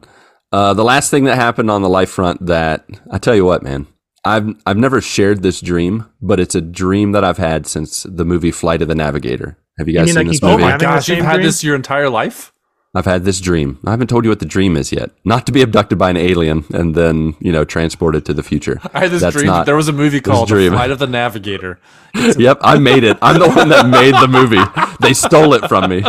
[0.52, 3.64] Uh, the last thing that happened on the life front that I tell you what,
[3.64, 3.88] man,
[4.24, 8.24] I've I've never shared this dream, but it's a dream that I've had since the
[8.24, 9.58] movie Flight of the Navigator.
[9.80, 10.64] Have you You guys mean seen like this you Oh movie?
[10.64, 11.46] my gosh, you've had dream?
[11.48, 12.53] this your entire life?
[12.96, 13.80] I've had this dream.
[13.86, 15.10] I haven't told you what the dream is yet.
[15.26, 18.80] Not to be abducted by an alien and then you know transported to the future.
[18.94, 19.48] I had this That's dream.
[19.48, 20.72] not there was a movie called dream.
[20.72, 21.80] The Flight of the Navigator.
[22.38, 23.18] yep, I made it.
[23.22, 24.62] I'm the one that made the movie.
[25.02, 26.04] They stole it from me.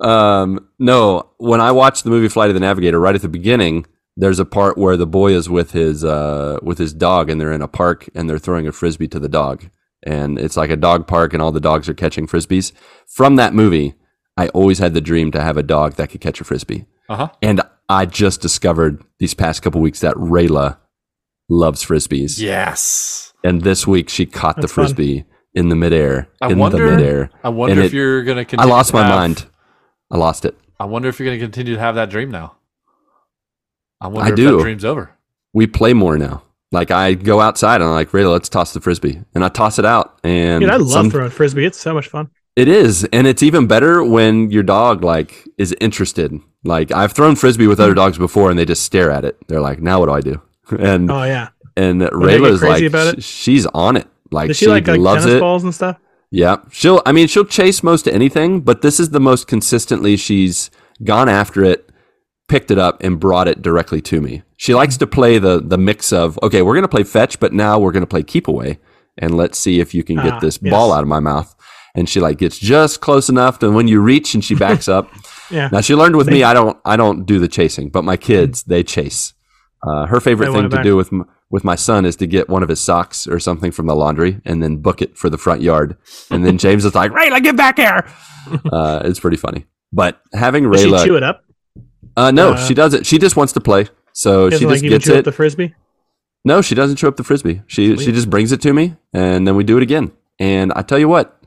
[0.00, 3.84] Um, no, when I watched the movie Flight of the Navigator, right at the beginning,
[4.16, 7.52] there's a part where the boy is with his uh, with his dog, and they're
[7.52, 9.66] in a park, and they're throwing a frisbee to the dog,
[10.04, 12.72] and it's like a dog park, and all the dogs are catching frisbees.
[13.06, 13.94] From that movie,
[14.38, 17.16] I always had the dream to have a dog that could catch a frisbee, Uh
[17.16, 17.28] huh.
[17.42, 20.78] and I just discovered these past couple weeks that Rayla
[21.48, 22.38] loves frisbees.
[22.38, 23.32] Yes.
[23.44, 24.84] And this week she caught the That's fun.
[24.86, 25.24] frisbee
[25.54, 26.28] in the midair.
[26.40, 27.30] I in wonder- the midair.
[27.42, 28.46] I wonder And if it- you're gonna.
[28.58, 29.46] I lost my have- mind.
[30.10, 30.56] I lost it.
[30.80, 32.54] I wonder if you're gonna continue to have that dream now.
[34.00, 34.56] I wonder I if do.
[34.56, 35.10] that dream's over.
[35.52, 36.42] We play more now.
[36.70, 39.78] Like I go outside and I'm like, Rayla, let's toss the frisbee, and I toss
[39.78, 40.18] it out.
[40.22, 41.64] And Dude, I love some- throwing frisbee.
[41.64, 42.30] It's so much fun.
[42.58, 46.32] It is, and it's even better when your dog like is interested.
[46.64, 47.84] Like I've thrown frisbee with Hmm.
[47.84, 49.36] other dogs before, and they just stare at it.
[49.46, 50.42] They're like, "Now what do I do?"
[50.78, 51.48] And Oh yeah.
[51.76, 52.82] and get Rayla's like,
[53.22, 54.08] she's on it.
[54.30, 55.40] Like Does she, she like, like loves it.
[55.40, 55.96] balls and stuff?
[56.30, 57.00] Yeah, she'll.
[57.06, 60.70] I mean, she'll chase most anything, but this is the most consistently she's
[61.04, 61.88] gone after it,
[62.48, 64.42] picked it up, and brought it directly to me.
[64.56, 67.78] She likes to play the the mix of okay, we're gonna play fetch, but now
[67.78, 68.78] we're gonna play keep away,
[69.16, 70.70] and let's see if you can get Ah, this yes.
[70.72, 71.54] ball out of my mouth.
[71.98, 75.10] And she like gets just close enough to when you reach, and she backs up.
[75.50, 75.68] Yeah.
[75.72, 76.42] Now she learned with me.
[76.44, 76.78] I don't.
[76.84, 79.34] I don't do the chasing, but my kids they chase.
[79.86, 80.84] Uh, her favorite thing to back.
[80.84, 83.70] do with m- with my son is to get one of his socks or something
[83.72, 85.96] from the laundry and then book it for the front yard.
[86.30, 88.06] And then James is like, "Rayla, get back here!"
[88.72, 89.66] Uh, it's pretty funny.
[89.92, 91.44] But having Does she chew it up?
[92.16, 93.06] uh, no, Uh, she doesn't.
[93.06, 95.18] She just wants to play, so Doesn't she just even gets chew it.
[95.18, 95.74] up the frisbee?
[96.44, 97.62] no, she doesn't chew up the frisbee.
[97.66, 100.12] She she just brings it to me, and then we do it again.
[100.40, 101.37] And I tell you what,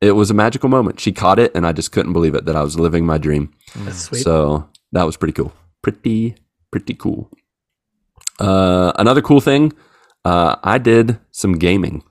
[0.00, 1.00] it was a magical moment.
[1.00, 3.52] She caught it, and I just couldn't believe it that I was living my dream.
[3.76, 4.22] That's sweet.
[4.22, 5.52] So that was pretty cool.
[5.82, 6.36] Pretty,
[6.70, 7.30] pretty cool.
[8.38, 9.72] Uh, another cool thing,
[10.24, 12.04] uh, I did some gaming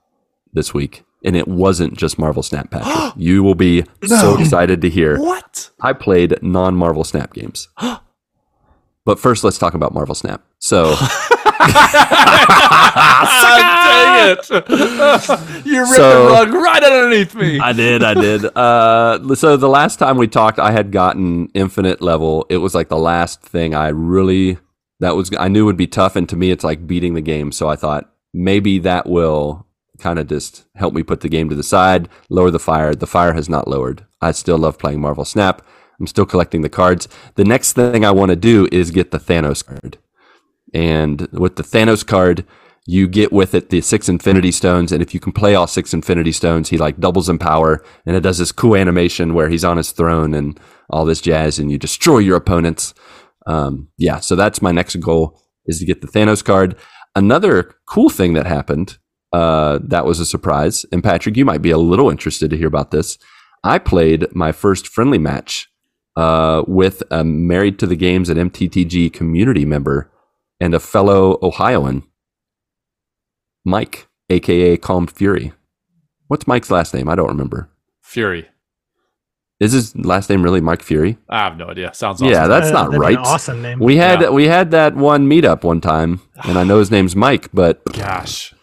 [0.52, 3.14] this week, and it wasn't just Marvel Snap Patrick.
[3.18, 5.18] you will be so excited to hear.
[5.18, 5.70] What?
[5.82, 7.70] I played non Marvel Snap games.
[9.08, 10.44] but first, let's talk about Marvel Snap.
[10.60, 10.94] So,
[13.10, 15.66] Ah, dang it!
[15.66, 17.60] you ripped So- the rug right underneath me.
[17.60, 18.46] I did, I did.
[18.56, 22.46] Uh, so the last time we talked, I had gotten infinite level.
[22.50, 24.58] It was like the last thing I really
[25.00, 27.52] that was I knew would be tough, and to me, it's like beating the game.
[27.52, 29.66] So I thought maybe that will
[30.00, 32.94] kind of just help me put the game to the side, lower the fire.
[32.94, 34.06] The fire has not lowered.
[34.22, 35.66] I still love playing Marvel Snap.
[36.00, 37.08] I'm still collecting the cards.
[37.36, 39.98] The next thing I want to do is get the Thanos card.
[40.74, 42.46] And with the Thanos card,
[42.86, 45.94] you get with it the six Infinity Stones, and if you can play all six
[45.94, 49.66] Infinity Stones, he like doubles in power, and it does this cool animation where he's
[49.66, 50.58] on his throne and
[50.90, 52.94] all this jazz, and you destroy your opponents.
[53.46, 56.78] Um, yeah, so that's my next goal is to get the Thanos card.
[57.14, 58.98] Another cool thing that happened
[59.34, 62.68] uh, that was a surprise, and Patrick, you might be a little interested to hear
[62.68, 63.18] about this.
[63.66, 65.70] I played my first friendly match
[66.18, 70.12] uh, with a Married to the Games at MTTG community member
[70.60, 72.04] and a fellow Ohioan,
[73.66, 75.54] Mike, aka Calm Fury.
[76.28, 77.08] What's Mike's last name?
[77.08, 77.70] I don't remember.
[78.02, 78.48] Fury.
[79.60, 81.18] Is his last name really Mike Fury?
[81.30, 81.94] I have no idea.
[81.94, 82.32] Sounds awesome.
[82.32, 83.18] Yeah, that's not that'd right.
[83.18, 83.80] An awesome name.
[83.80, 84.30] We had Yeah.
[84.30, 88.54] we had that one meetup one time, and I know his name's Mike, but Gosh.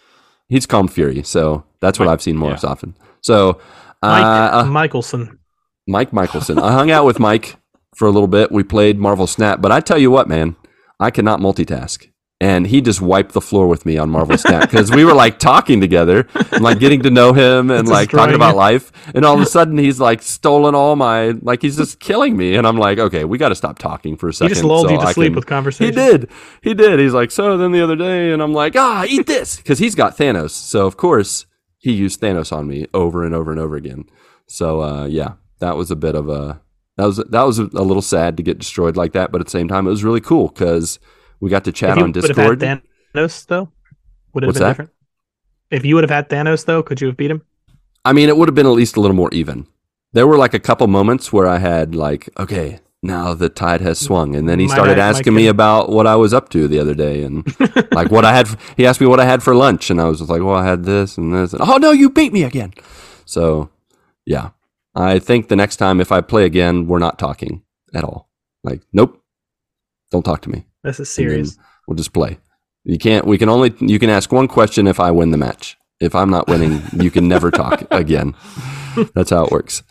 [0.49, 2.59] he's Calm Fury, so that's what Mike- I've seen more yeah.
[2.63, 2.97] often.
[3.23, 3.59] So,
[4.03, 5.39] Mike uh, uh, Michelson.
[5.87, 6.59] Mike Michelson.
[6.59, 7.57] I hung out with Mike
[7.95, 8.51] for a little bit.
[8.51, 10.57] We played Marvel Snap, but I tell you what, man,
[10.99, 12.11] I cannot multitask.
[12.41, 15.39] And he just wiped the floor with me on Marvel Snap because we were like
[15.39, 18.91] talking together and like getting to know him and like talking about life.
[19.15, 22.57] And all of a sudden he's like stolen all my like he's just killing me.
[22.57, 24.49] And I'm like, okay, we got to stop talking for a He second.
[24.55, 25.87] just lulled so you to I sleep can- with conversation.
[25.87, 26.31] he did.
[26.61, 26.99] He did.
[26.99, 29.95] He's like, so then the other day, and I'm like, ah, eat this because he's
[29.95, 30.51] got Thanos.
[30.51, 31.47] So of course
[31.79, 34.05] he used Thanos on me over and over and over again.
[34.49, 35.35] So uh, yeah,
[35.65, 36.61] that was a bit of a
[36.97, 39.51] that was that was a, little sad to get destroyed like that, but at the
[39.51, 40.99] same time it was really cool because
[41.41, 42.63] we got to chat on Discord.
[42.63, 42.83] had
[43.15, 43.73] Thanos, though,
[44.33, 44.69] would it have been that?
[44.69, 44.91] different?
[45.71, 47.43] If you would have had Thanos, though, could you have beat him?
[48.05, 49.67] I mean, it would have been at least a little more even.
[50.13, 53.99] there were like a couple moments where I had like, okay, now the tide has
[53.99, 56.69] swung, and then he Might started I- asking me about what I was up to
[56.69, 57.45] the other day, and
[57.93, 58.47] like what I had.
[58.77, 60.65] He asked me what I had for lunch, and I was just like, well, I
[60.65, 61.53] had this and this.
[61.53, 62.73] And, oh no, you beat me again.
[63.25, 63.71] So,
[64.25, 64.51] yeah,
[64.95, 67.63] I think the next time if I play again, we're not talking
[67.95, 68.31] at all.
[68.63, 69.23] Like, nope,
[70.11, 70.67] don't talk to me.
[70.83, 71.59] This is serious.
[71.87, 72.39] We'll just play.
[72.85, 73.27] You can't.
[73.27, 73.75] We can only.
[73.81, 75.77] You can ask one question if I win the match.
[76.01, 78.35] If I'm not winning, you can never talk again.
[79.15, 79.83] That's how it works.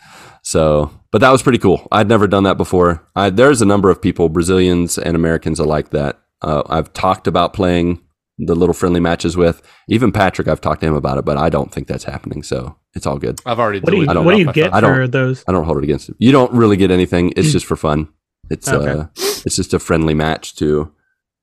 [0.44, 1.88] So, but that was pretty cool.
[1.92, 3.08] I'd never done that before.
[3.16, 7.54] I, there's a number of people, Brazilians and Americans alike, that uh, I've talked about
[7.54, 8.02] playing
[8.38, 9.62] the little friendly matches with.
[9.88, 12.44] Even Patrick, I've talked to him about it, but I don't think that's happening.
[12.44, 13.40] So it's all good.
[13.46, 14.78] I've already What do you deleted don't what do you get phone.
[14.78, 15.44] I don't- for those?
[15.48, 16.16] I don't hold it against him.
[16.20, 17.34] You don't really get anything.
[17.36, 18.08] It's just for fun.
[18.50, 18.92] It's Okay.
[18.92, 19.06] uh,
[19.46, 20.92] it's just a friendly match too.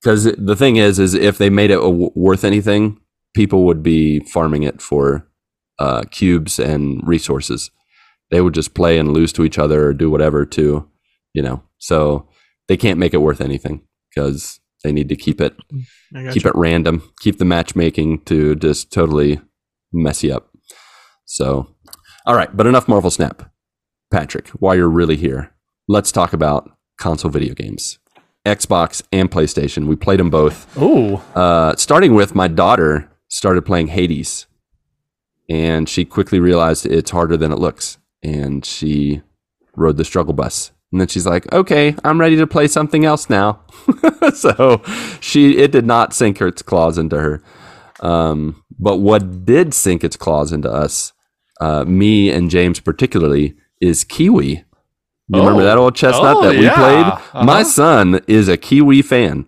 [0.01, 2.99] Because the thing is, is if they made it a w- worth anything,
[3.35, 5.27] people would be farming it for
[5.79, 7.69] uh, cubes and resources.
[8.29, 10.87] They would just play and lose to each other or do whatever to,
[11.33, 11.63] you know.
[11.79, 12.27] So
[12.67, 13.81] they can't make it worth anything
[14.13, 15.55] because they need to keep it
[16.15, 19.41] I got keep it random, keep the matchmaking to just totally
[19.91, 20.49] mess you up.
[21.31, 21.67] So,
[22.25, 23.49] all right, but enough Marvel Snap.
[24.11, 25.53] Patrick, while you're really here,
[25.87, 27.99] let's talk about console video games.
[28.45, 29.87] Xbox and PlayStation.
[29.87, 30.77] We played them both.
[30.77, 34.45] Ooh, Uh, starting with my daughter started playing Hades,
[35.49, 39.21] and she quickly realized it's harder than it looks, and she
[39.77, 40.71] rode the struggle bus.
[40.91, 43.61] And then she's like, "Okay, I'm ready to play something else now."
[44.33, 44.81] so
[45.21, 47.41] she it did not sink its claws into her.
[48.01, 51.13] Um, but what did sink its claws into us,
[51.61, 54.63] uh, me and James particularly, is KeyWe.
[55.33, 55.65] You remember Oh.
[55.65, 56.75] that old chestnut Oh, that we yeah.
[56.75, 57.05] played?
[57.05, 57.43] Uh-huh.
[57.45, 59.45] My son is a KeyWe fan.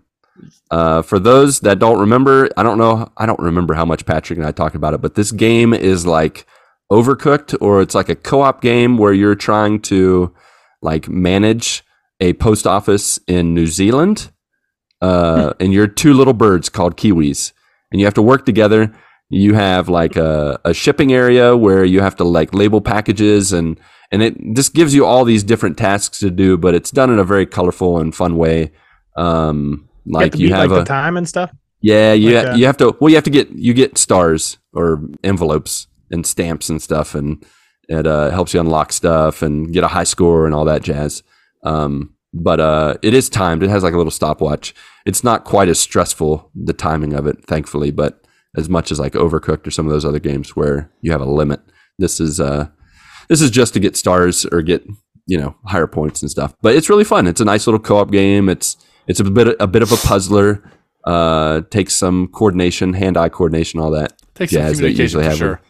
[0.72, 4.40] Uh, for those that don't remember, I don't know, I don't remember how much Patrick
[4.40, 6.46] and I talked about it, but this game is like
[6.92, 10.34] Overcooked, or it's like a co-op game where you're trying to
[10.82, 11.84] like manage
[12.20, 14.32] a post office in New Zealand,
[15.02, 17.52] uh, and you're two little birds called Kiwis,
[17.92, 18.94] and you have to work together.
[19.34, 23.80] You have like a, a shipping area where you have to like label packages and
[24.12, 27.18] and it just gives you all these different tasks to do, but it's done in
[27.20, 28.72] a very colorful and fun way.
[29.18, 31.52] Um, You like have to you have like, a the time and stuff.
[31.82, 33.98] yeah, you Like, ha- uh, you have to well you have to get you get
[33.98, 37.44] stars or envelopes and stamps and stuff and
[37.90, 41.24] it uh, helps you unlock stuff and get a high score and all that jazz.
[41.64, 43.62] Um, but uh, it is timed.
[43.64, 44.74] It has like a little stopwatch.
[45.06, 48.24] It's not quite as stressful the timing of it, thankfully, but
[48.56, 51.26] as much as like Overcooked or some of those other games where you have a
[51.26, 51.62] limit.
[52.00, 52.68] This is uh,
[53.30, 54.86] this is just to get stars or get
[55.26, 56.54] you know higher points and stuff.
[56.62, 57.28] But it's really fun.
[57.28, 58.50] It's a nice little co-op game.
[58.50, 58.78] It's
[59.08, 60.64] it's a bit a bit of a puzzler.
[61.06, 65.30] Uh, takes some coordination, hand-eye coordination, all that Take some jazz that communication usually for
[65.30, 65.38] have.
[65.38, 65.62] sure.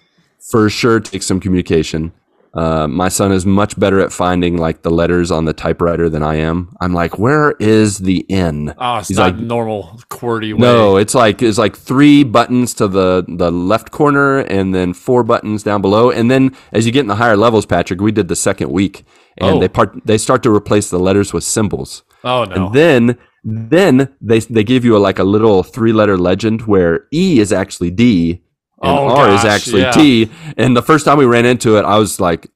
[0.51, 2.11] For sure, takes some communication.
[2.53, 6.21] Uh, my son is much better at finding like the letters on the typewriter than
[6.21, 6.75] I am.
[6.79, 8.75] I'm like, where is the N?
[8.77, 10.59] Oh, it's He's not like- normal QWERTY way.
[10.59, 15.23] No, it's like it's like three buttons to the the left corner and then four
[15.23, 16.11] buttons down below.
[16.11, 19.03] And then as you get in the higher levels, Patrick, we did the second week,
[19.39, 19.59] and Oh.
[19.59, 22.03] they part they start to replace the letters with symbols.
[22.23, 22.67] Oh no.
[22.67, 27.07] And then then they they give you a, like a little three letter legend where
[27.11, 28.42] E is actually D
[28.83, 29.91] and Oh, R is actually yeah.
[29.91, 30.29] T.
[30.57, 32.47] And the first time we ran into it, I was like,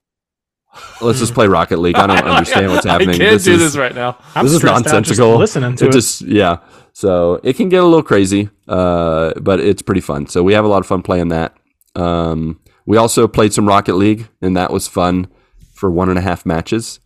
[1.00, 3.16] "Let's just play Rocket League." I don't understand what's happening.
[3.16, 4.18] I can't do is- this right now.
[4.34, 5.36] I'm this is stressed out just nonsensical.
[5.38, 5.92] listening to it it.
[5.92, 6.58] just yeah.
[6.92, 10.26] So it can get a little crazy, uh, but it's pretty fun.
[10.26, 11.56] So we have a lot of fun playing that.
[11.94, 15.28] Um, we also played some Rocket League, and that was fun
[15.74, 16.98] for one and a half matches.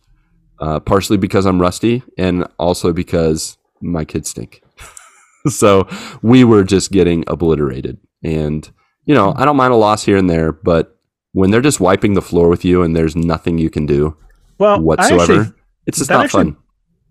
[0.59, 4.61] Uh, partially because I'm rusty, and also because my kids stink.
[5.47, 5.87] so
[6.21, 8.69] we were just getting obliterated, and
[9.05, 9.41] you know hmm.
[9.41, 10.97] I don't mind a loss here and there, but
[11.33, 14.15] when they're just wiping the floor with you and there's nothing you can do
[14.57, 15.53] well, whatsoever, actually
[15.85, 16.55] it's just that not fun.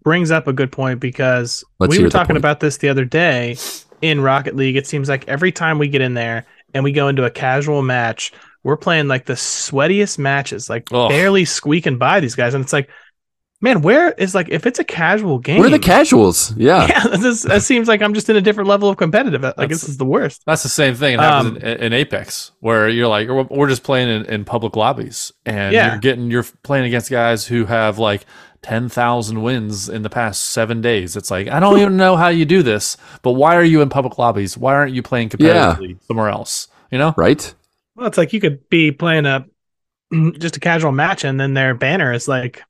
[0.03, 3.57] brings up a good point because Let's we were talking about this the other day
[4.01, 4.77] in Rocket League.
[4.77, 7.83] It seems like every time we get in there and we go into a casual
[7.83, 8.33] match,
[8.65, 11.09] we're playing like the sweatiest matches, like Ugh.
[11.09, 12.55] barely squeaking by these guys.
[12.55, 12.89] And it's like,
[13.63, 15.59] man, where is like if it's a casual game?
[15.61, 16.87] Where are the casuals, yeah.
[16.89, 19.43] yeah, this, it seems like I'm just in a different level of competitive.
[19.43, 20.43] Like That's- this is the worst.
[20.45, 21.15] That's the same thing.
[21.15, 24.45] It happens Um, in, in Apex, where you're like, we're we're just playing in, in
[24.45, 25.93] public lobbies, and Yeah.
[25.93, 28.27] you're getting you're playing against guys who have like
[28.61, 31.17] ten thousand wins in the past seven days.
[31.17, 33.89] It's like I don't even know how you do this, but why are you in
[33.89, 34.59] public lobbies?
[34.59, 35.77] Why aren't you playing Yeah.
[35.77, 36.69] competitively somewhere else?
[36.91, 37.15] You know?
[37.17, 37.55] Right?
[37.97, 39.47] Well, it's like you could be playing a
[40.39, 42.63] just a casual match, and then their banner is like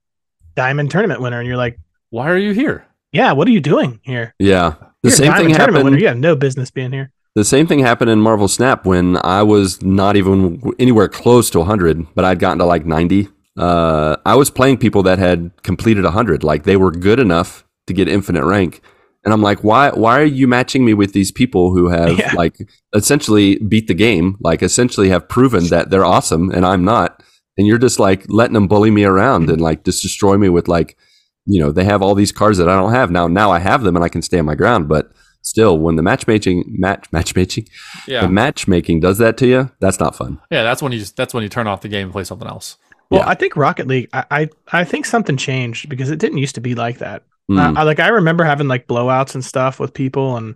[0.55, 1.79] diamond tournament winner, and you're like,
[2.11, 2.87] Why are you here?
[3.13, 4.35] yeah, what are you doing here?
[4.39, 4.75] Yeah.
[5.03, 5.97] The You're same diamond thing tournament winner.
[5.97, 6.01] happened.
[6.03, 7.11] You have no business being here.
[7.35, 11.59] The same thing happened in Marvel Snap when I was not even anywhere close to
[11.59, 13.29] 100, but I'd gotten to like 90
[13.59, 16.43] uh, I was playing people that had completed 100.
[16.43, 18.81] Like they were good enough to get infinite rank.
[19.25, 22.33] And I'm like, why, why are you matching me with these people who have Yeah.
[22.35, 22.57] like
[22.95, 27.23] essentially beat the game, like essentially have proven that they're awesome and I'm not.
[27.59, 30.69] And you're just like letting them bully me around and like just destroy me with
[30.69, 30.97] like,
[31.45, 33.11] you know, they have all these cards that I don't have.
[33.11, 34.89] Now, now I have them and I can stand my ground.
[34.89, 37.67] But still, when the matchmaking, match, matchmaking,
[38.07, 40.41] Yeah, the matchmaking does that to you, that's not fun.
[40.51, 40.63] yeah.
[40.63, 42.77] That's when you just, that's when you turn off the game and play something else.
[43.11, 43.29] Well, Yeah.
[43.29, 44.09] I think Rocket League.
[44.15, 47.25] I, I I think something changed because it didn't used to be like that.
[47.51, 47.59] Mm.
[47.77, 50.55] Uh, I, like I remember having like blowouts and stuff with people, and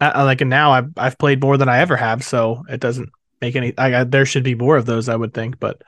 [0.00, 2.80] I, I like and now I've I've played more than I ever have, so it
[2.80, 3.10] doesn't
[3.42, 3.74] make any.
[3.76, 5.82] I, I there should be more of those, I would think, but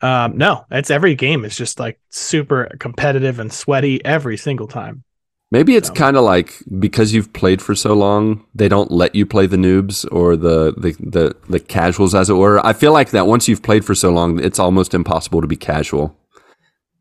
[0.00, 5.04] um, no, it's every game is just like super competitive and sweaty every single time.
[5.50, 9.14] Maybe it's So- kind of like because you've played for so long, they don't let
[9.14, 12.64] you play the noobs or the, the the the casuals, as it were.
[12.66, 15.56] I feel like that once you've played for so long, it's almost impossible to be
[15.56, 16.14] casual.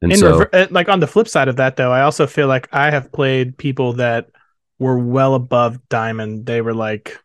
[0.02, 2.26] And In so, rever- uh, like on the flip side of that, though, I also
[2.26, 4.30] feel like I have played people that
[4.80, 6.46] were well above diamond.
[6.46, 7.18] They were like,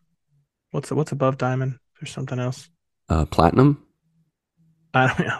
[0.71, 1.79] what's what's above diamond?
[2.01, 2.69] There's something else.
[3.09, 3.81] uh, platinum.
[4.93, 5.39] I don't know.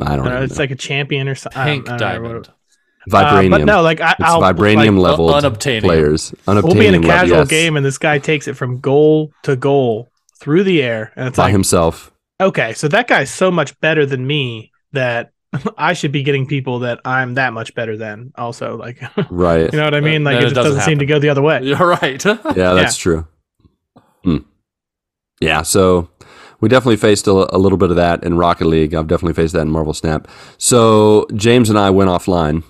[0.00, 0.42] I don't I know, know.
[0.42, 1.62] it's like a champion or something.
[1.62, 2.48] Pink diamond.
[3.10, 3.50] vibranium.
[3.50, 6.32] but no, like I, it's I'll vibranium like, level players.
[6.46, 8.80] Unobtainium We'll be in a level, casual yes, game, and this guy takes it from
[8.80, 10.08] goal to goal
[10.40, 12.12] through the air, and it's by like, himself.
[12.40, 15.32] okay, so that guy's so much better than me that
[15.76, 18.32] I should be getting people that I'm that much better than.
[18.36, 19.70] Also, like, right?
[19.72, 20.26] you know what I mean?
[20.26, 21.60] Uh, Like, then it it just doesn't doesn't seem to go the other way.
[21.64, 22.24] You're right.
[22.24, 23.26] Yeah, that's true.
[24.24, 24.38] Hmm.
[25.40, 26.08] Yeah, so
[26.62, 28.94] we definitely faced a, a little bit of that in Rocket League.
[28.94, 30.26] I've definitely faced that in Marvel Snap.
[30.56, 32.62] So James and I went offline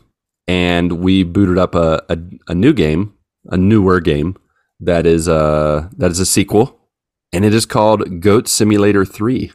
[0.48, 2.18] and we booted up a, a,
[2.48, 3.14] a new game,
[3.46, 4.36] a newer game
[4.80, 6.80] that is a that is a sequel,
[7.32, 9.52] and it is called Goat Simulator Three.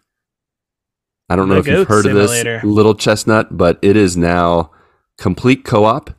[1.29, 2.55] I don't know The if you've heard Simulator.
[2.55, 4.71] of this little chestnut, but it is now
[5.17, 6.11] complete co-op,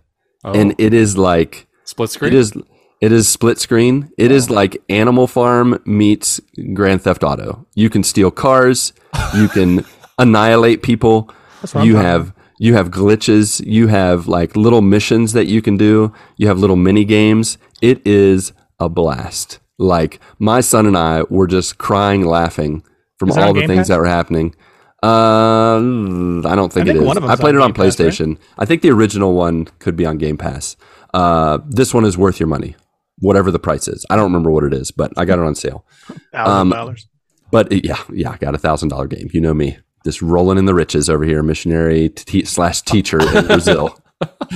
[0.45, 2.33] Oh, and it is like split screen.
[2.33, 2.53] it is
[3.01, 4.11] it is split screen.
[4.19, 6.41] It is like Animal Farm meets
[6.75, 7.67] Grand Theft Auto.
[7.75, 8.93] You can steal cars,
[9.35, 9.85] you can
[10.19, 11.31] annihilate people.
[11.61, 15.63] That's what I'm You have you have glitches, you have like little missions that you
[15.63, 17.57] can do, you have little mini games.
[17.81, 19.61] It is a blast.
[19.79, 22.83] Like my son and I were just crying laughing
[23.19, 23.89] from all the things Pass?
[23.89, 24.55] that were happening.
[25.01, 27.17] Uh, I don't think, I think it is.
[27.19, 28.09] I played it on Game Pass, right?
[28.11, 28.39] PlayStation.
[28.59, 30.77] I think the original one could be on Game Pass.
[31.15, 32.75] Uh, this one is worth your money,
[33.21, 34.05] whatever the price is.
[34.11, 35.85] I don't remember what it is, but I got it on sale.
[36.33, 37.09] thousand um, dollars.
[37.51, 39.29] But it- yeah, yeah, I got a thousand dollar game.
[39.33, 43.47] You know me, just rolling in the riches over here, missionary t- slash teacher in
[43.47, 43.99] Brazil,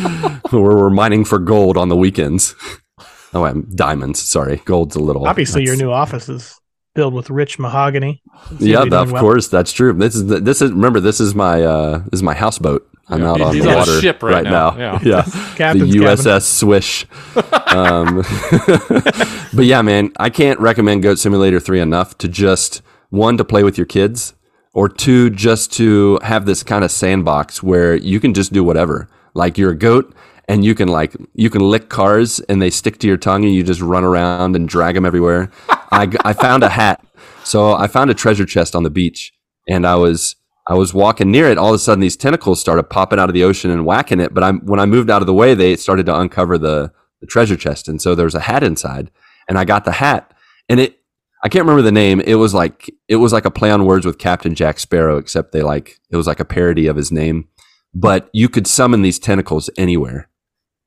[0.51, 2.55] where we're mining for gold on the weekends.
[3.35, 4.21] Oh, I'm diamonds.
[4.21, 5.27] Sorry, gold's a little.
[5.27, 6.55] Obviously, your new office is
[6.95, 8.23] filled with rich mahogany.
[8.59, 9.23] Yeah, be that- doing of well.
[9.23, 9.93] course, that's true.
[9.95, 12.87] This is this is remember this is my uh this is my houseboat.
[13.09, 14.71] I'm Yeah, out on he's the on a water ship right now.
[14.71, 15.01] now.
[15.03, 15.23] Yeah.
[15.57, 16.17] Captain's the cabin.
[16.17, 17.07] USS Swish.
[17.67, 18.23] um,
[19.55, 23.63] but yeah, man, I can't recommend Goat Simulator 3 enough to just one to play
[23.63, 24.35] with your kids
[24.73, 29.09] or two just to have this kind of sandbox where you can just do whatever.
[29.35, 30.15] Like you're a goat
[30.49, 33.55] and you can like you can lick cars and they stick to your tongue and
[33.55, 35.51] you just run around and drag them everywhere.
[35.69, 37.05] I I found a hat.
[37.45, 39.33] So I found a treasure chest on the beach
[39.69, 40.37] and I was
[40.69, 41.59] I was walking near it.
[41.59, 44.33] All of a sudden, these tentacles started popping out of the ocean and whacking it.
[44.33, 47.27] But I'm, when I moved out of the way, they started to uncover the, the
[47.27, 49.11] treasure chest, and so there was a hat inside.
[49.49, 50.33] And I got the hat,
[50.69, 50.99] and it
[51.45, 52.21] I can't remember the name.
[52.21, 55.53] It was like it was like a play on words with Captain Jack Sparrow, except
[55.53, 57.49] they like it was like a parody of his name.
[57.95, 60.29] But you could summon these tentacles anywhere,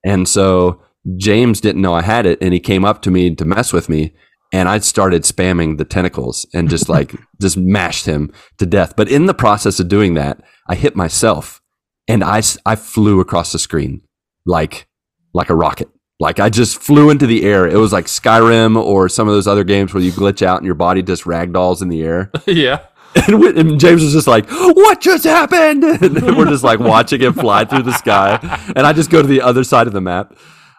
[0.06, 0.82] and so
[1.18, 3.90] James didn't know I had it, and he came up to me to mess with
[3.90, 4.14] me,
[4.56, 8.96] and I started spamming the tentacles and just like just mashed him to death.
[8.96, 11.62] But in the process of doing that, I hit myself,
[12.08, 14.02] and I, I flew across the screen
[14.46, 14.88] like
[15.34, 15.90] like a rocket.
[16.22, 17.68] Like I just flew into the air.
[17.68, 20.66] It was like Skyrim or some of those other games where you glitch out and
[20.66, 22.32] your body just ragdolls in the air.
[22.48, 22.86] yeah.
[23.28, 27.22] And, we- and James was just like, "What just happened?" And we're just like watching
[27.22, 28.40] it fly through the sky.
[28.76, 30.34] And I just go to the other side of the map.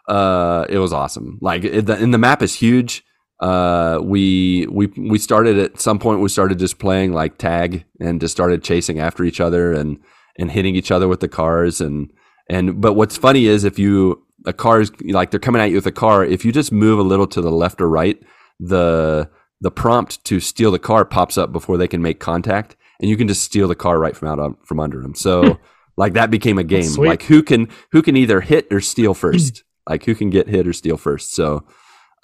[0.08, 1.38] Uh, it was awesome.
[1.42, 3.02] Like, it, the, and the map is huge.
[3.40, 6.20] Uh, we we we started at some point.
[6.20, 9.98] We started just playing like tag and just started chasing after each other and
[10.38, 12.10] and hitting each other with the cars and
[12.48, 12.80] and.
[12.80, 15.86] But what's funny is if you a car is like they're coming at you with
[15.86, 16.24] a car.
[16.24, 18.18] If you just move a little to the left or right,
[18.58, 19.28] the
[19.60, 23.16] the prompt to steal the car pops up before they can make contact, and you
[23.16, 25.14] can just steal the car right from out on, from under them.
[25.14, 25.58] So
[25.96, 26.92] like that became a game.
[26.94, 29.64] Like who can who can either hit or steal first?
[29.88, 31.34] like who can get hit or steal first?
[31.34, 31.64] So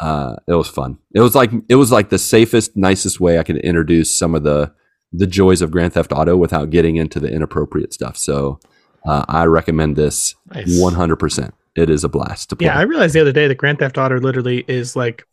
[0.00, 0.98] uh, it was fun.
[1.14, 4.42] It was like it was like the safest, nicest way I could introduce some of
[4.42, 4.72] the
[5.12, 8.16] the joys of Grand Theft Auto without getting into the inappropriate stuff.
[8.16, 8.58] So
[9.04, 11.50] Uh, I recommend this 100%.
[11.74, 12.66] It is a blast to play.
[12.66, 15.24] Yeah, I realized the other day that Grand Theft Auto literally is like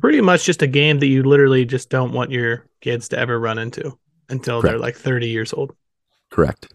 [0.00, 3.40] pretty much just a game that you literally just don't want your kids to ever
[3.40, 3.98] run into
[4.28, 5.74] until they're like 30 years old.
[6.30, 6.72] Correct.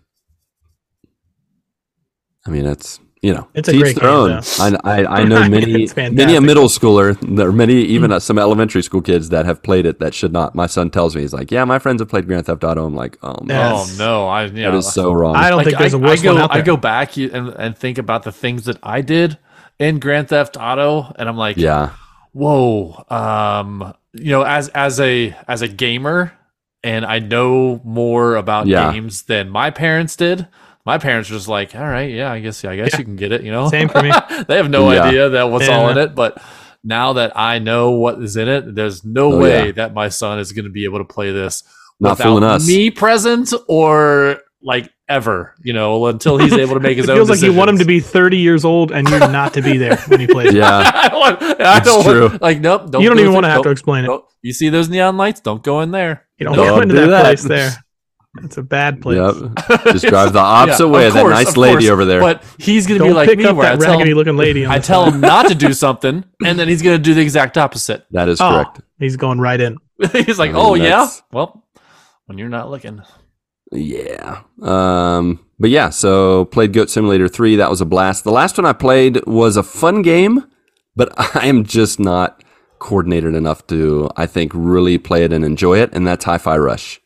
[2.45, 4.29] I mean, it's you know, It's a to each great their game, own.
[4.29, 4.79] though.
[4.83, 8.37] I, I I know many many a middle schooler, there are many even uh, some
[8.37, 10.53] elementary school kids that have played it that should not.
[10.53, 12.85] My son tells me he's like, yeah, my friends have played Grand Theft Auto.
[12.85, 13.73] I'm like, oh man, Yeah.
[13.73, 13.97] Oh Yes.
[13.97, 15.35] no, I yeah, that is so wrong.
[15.35, 16.61] I don't like, think there's a I- worse I go, one out there.
[16.61, 19.37] I go back and, and think about the things that I did
[19.79, 21.91] in Grand Theft Auto, and I'm like, yeah,
[22.33, 26.33] whoa, um, you know, as as a as a gamer,
[26.83, 28.91] and I know more about Yeah.
[28.91, 30.47] games than my parents did.
[30.87, 32.99] My parents were just like, all right, yeah, I guess, yeah, I guess Yeah.
[32.99, 33.43] you can get it.
[33.43, 34.11] You know, Same for me.
[34.47, 35.03] they have no Yeah.
[35.03, 36.41] idea that what's all in it, but.
[36.83, 39.71] Now that I know what is in it, there's no Oh, way yeah.
[39.73, 41.63] that my son is going to be able to play this
[41.99, 42.67] not without us.
[42.67, 47.17] me present or like ever, you know, until he's able to make It his own.
[47.17, 49.77] feels like you want him to be 30 years old and you're not to be
[49.77, 50.53] there when he plays.
[50.53, 52.89] yeah, I don't want, I don't want- like nope.
[52.91, 54.21] Don't you don't even want to have to don't- explain it.
[54.43, 55.41] You see those neon lights?
[55.41, 56.25] Don't go in there.
[56.37, 57.23] You don't Don't go into do that, that.
[57.23, 57.71] place there.
[58.43, 59.17] It's a bad place.
[59.17, 59.83] yep.
[59.85, 61.07] Just drive the opposite Yeah, way.
[61.07, 61.89] of That nice of lady course.
[61.89, 62.19] over there.
[62.21, 64.17] But he's gonna Don't be like pick me, up where I that tell raggedy him,
[64.17, 64.65] looking lady.
[64.67, 65.13] I tell side.
[65.15, 68.05] him not to do something, and then he's gonna do the exact opposite.
[68.11, 68.81] that is Oh, correct.
[68.99, 69.77] he's going right in.
[70.11, 71.63] he's like, I mean, "Oh yeah, well,
[72.25, 73.01] when you're not looking."
[73.71, 74.41] Yeah.
[74.61, 77.57] Um, but yeah, so played Goat Simulator 3.
[77.57, 78.23] That was a blast.
[78.23, 80.43] The last one I played was a fun game,
[80.95, 82.43] but I am just not
[82.79, 85.89] coordinated enough to, I think, really play it and enjoy it.
[85.93, 87.01] And that's Hi Fi Rush.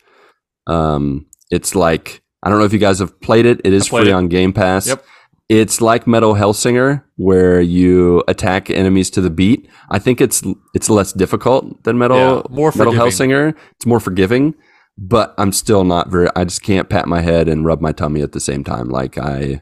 [0.67, 3.61] Um, it's like, I don't know if you guys have played it.
[3.63, 4.13] It is free it.
[4.13, 4.87] on Game Pass.
[4.87, 5.03] Yep.
[5.49, 9.67] It's like Metal Hellsinger, where you attack enemies to the beat.
[9.89, 10.41] I think it's
[10.73, 12.93] it's less difficult than Metal Yeah, more Metal.
[12.93, 13.53] Hellsinger.
[13.75, 14.55] It's more forgiving,
[14.97, 16.29] but I'm still not very.
[16.37, 18.87] I just can't pat my head and rub my tummy at the same time.
[18.87, 19.61] Like I,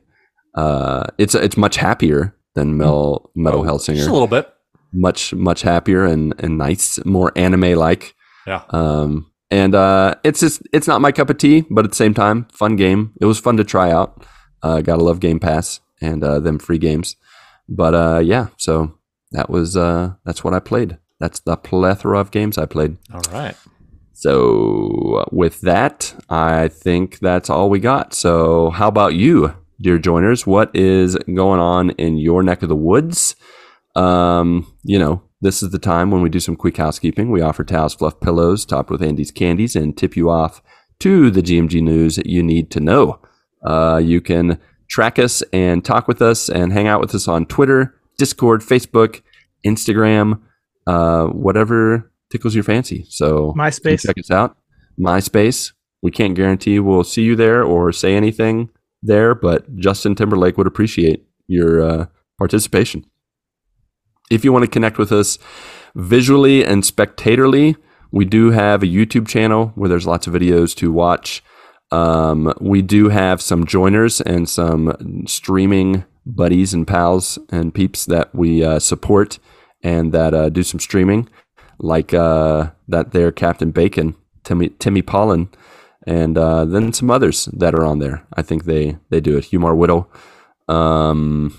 [0.54, 3.96] uh, it's it's much happier than Mel, Metal Hellsinger.
[3.96, 4.48] Just a little bit.
[4.94, 8.14] Much much happier and and nice, more anime like.
[8.46, 8.62] Yeah.
[8.70, 12.14] Um, and uh, it's just it's not my cup of tea, but at the same
[12.14, 13.14] time, fun game.
[13.20, 14.26] It was fun to try out.
[14.62, 17.16] Uh, gotta love Game Pass and uh, them free games.
[17.68, 18.98] But uh, yeah, so
[19.32, 20.98] that was uh, that's what I played.
[21.20, 22.98] That's the plethora of games I played.
[23.14, 23.56] All right.
[24.14, 28.14] So with that, I think that's all we got.
[28.14, 30.46] So how about you, dear joiners?
[30.46, 33.36] What is going on in your neck of the woods?
[33.96, 37.32] Um, you know, this is the time when we do some quick housekeeping.
[37.32, 40.62] We offer towels, fluff pillows, topped with Andy's candies, and tip you off
[41.00, 43.20] to the GMG news that you need to know.
[43.64, 44.60] Uh, you can
[44.90, 49.22] track us and talk with us and hang out with us on Twitter, Discord, Facebook,
[49.66, 50.42] Instagram,
[50.88, 53.06] uh, whatever tickles your fancy.
[53.10, 54.06] So MySpace.
[54.06, 54.58] check us out.
[55.00, 55.74] MySpace.
[56.02, 58.70] We can't guarantee we'll see you there or say anything
[59.02, 62.06] there, but Justin Timberlake would appreciate your uh,
[62.38, 63.06] participation.
[64.30, 65.40] If you want to connect with us
[65.96, 67.76] visually and spectatorly,
[68.12, 71.44] we do have a YouTube channel where there's lots of videos to watch.
[71.92, 78.34] Um, we do have some joiners and some streaming buddies and pals and peeps that
[78.34, 79.40] we uh, support
[79.82, 81.28] and that uh, do some streaming,
[81.80, 85.50] like uh, that there Captain Bacon, Timmy Timmy Pollen,
[86.06, 88.28] and uh, then some others that are on there.
[88.34, 89.46] I think they they do it.
[89.46, 90.12] Humar Whittle,
[90.68, 91.58] um,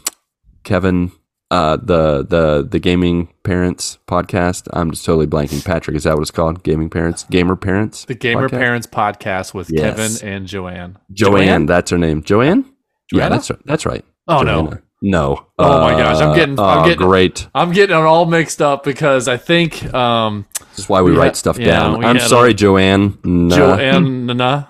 [0.62, 1.10] Kevin,
[1.50, 4.68] uh, the the the Gaming Parents podcast.
[4.72, 5.64] I'm just totally blanking.
[5.64, 6.62] Patrick, is that what it's called?
[6.62, 8.58] Gaming Parents, Gamer Parents, The Gamer podcast?
[8.58, 9.96] Parents podcast with Yes.
[10.20, 10.98] Kevin and Joanne.
[11.12, 12.22] Joanne, that's her name.
[12.22, 12.64] Joanne.
[13.12, 13.34] Yeah, Joanna?
[13.34, 13.60] that's right.
[13.64, 14.04] That's right.
[14.28, 14.62] Oh no.
[14.62, 14.82] Joanna.
[15.02, 15.46] no.
[15.58, 17.48] Oh my gosh, I'm Uh, getting- I'm oh, getting- great.
[17.54, 21.16] I'm getting it all mixed up because I think um, This is why we, we
[21.16, 22.04] write had- stuff yeah, down.
[22.04, 23.18] I'm sorry, a- Joanne.
[23.24, 23.56] Nah.
[23.56, 24.64] Joanne, nah,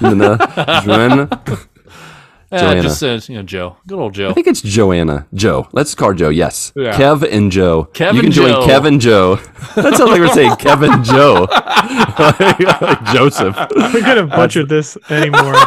[0.00, 0.80] Nah.
[0.80, 1.28] Joanne.
[2.60, 2.82] Joanna.
[2.82, 4.30] just uh, you know Joe, good old Joe.
[4.30, 5.26] I think it's Joanna.
[5.34, 5.68] Joe.
[5.72, 6.28] Let's call Joe.
[6.28, 6.72] Yes.
[6.76, 6.92] Yeah.
[6.96, 7.88] Kev and Joe.
[7.92, 8.66] Kev you can and join Joe.
[8.66, 9.36] Kev and Joe.
[9.74, 11.46] That sounds like we're saying Kevin Joe.
[13.14, 13.56] Joseph.
[13.94, 15.54] We could have butchered this anymore.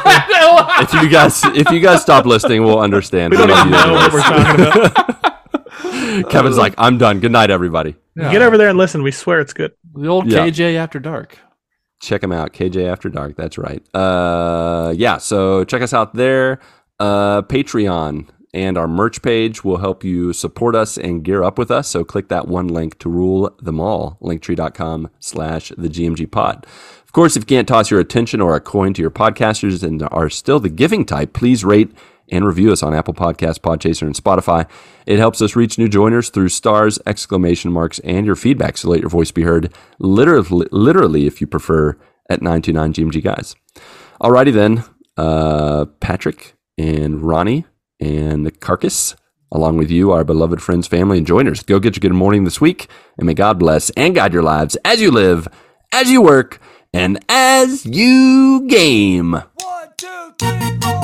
[0.77, 3.31] If you guys if you guys stop listening, we'll understand.
[3.31, 6.29] We don't even know what we're talking about.
[6.29, 7.19] Kevin's like, I'm done.
[7.19, 7.95] Good night, everybody.
[8.15, 8.31] Yeah.
[8.31, 9.01] Get over there and listen.
[9.03, 9.73] We swear it's good.
[9.95, 10.45] the old Yeah.
[10.47, 11.37] KJ After Dark.
[12.05, 13.83] Check them out kj after dark that's right.
[13.95, 16.59] Uh yeah so check us out there.
[16.99, 21.69] Uh patreon and our merch page will help you support us and gear up with
[21.69, 26.65] us so click that one link to rule them all linktree.com slash the gmg pod.
[27.03, 30.07] Of course if you can't toss your attention or a coin to your podcasters and
[30.11, 31.91] are still the giving type please rate
[32.29, 34.67] and review us on Apple Podcasts, Podchaser, and Spotify.
[35.05, 38.77] It helps us reach new joiners through stars, exclamation marks, and your feedback.
[38.77, 41.97] So let your voice be heard, literally, literally if you prefer,
[42.29, 43.55] at 929 GMG Guys.
[44.19, 44.83] Alrighty then,
[45.17, 47.65] uh, Patrick, and Ronnie
[47.99, 49.15] and the carcass,
[49.51, 51.63] along with you, our beloved friends, family, and joiners.
[51.63, 54.75] Go get your good morning this week, and may God bless and guide your lives
[54.83, 55.47] as you live,
[55.93, 56.59] as you work,
[56.93, 59.33] and as you game.
[59.33, 60.94] One, two, three, four.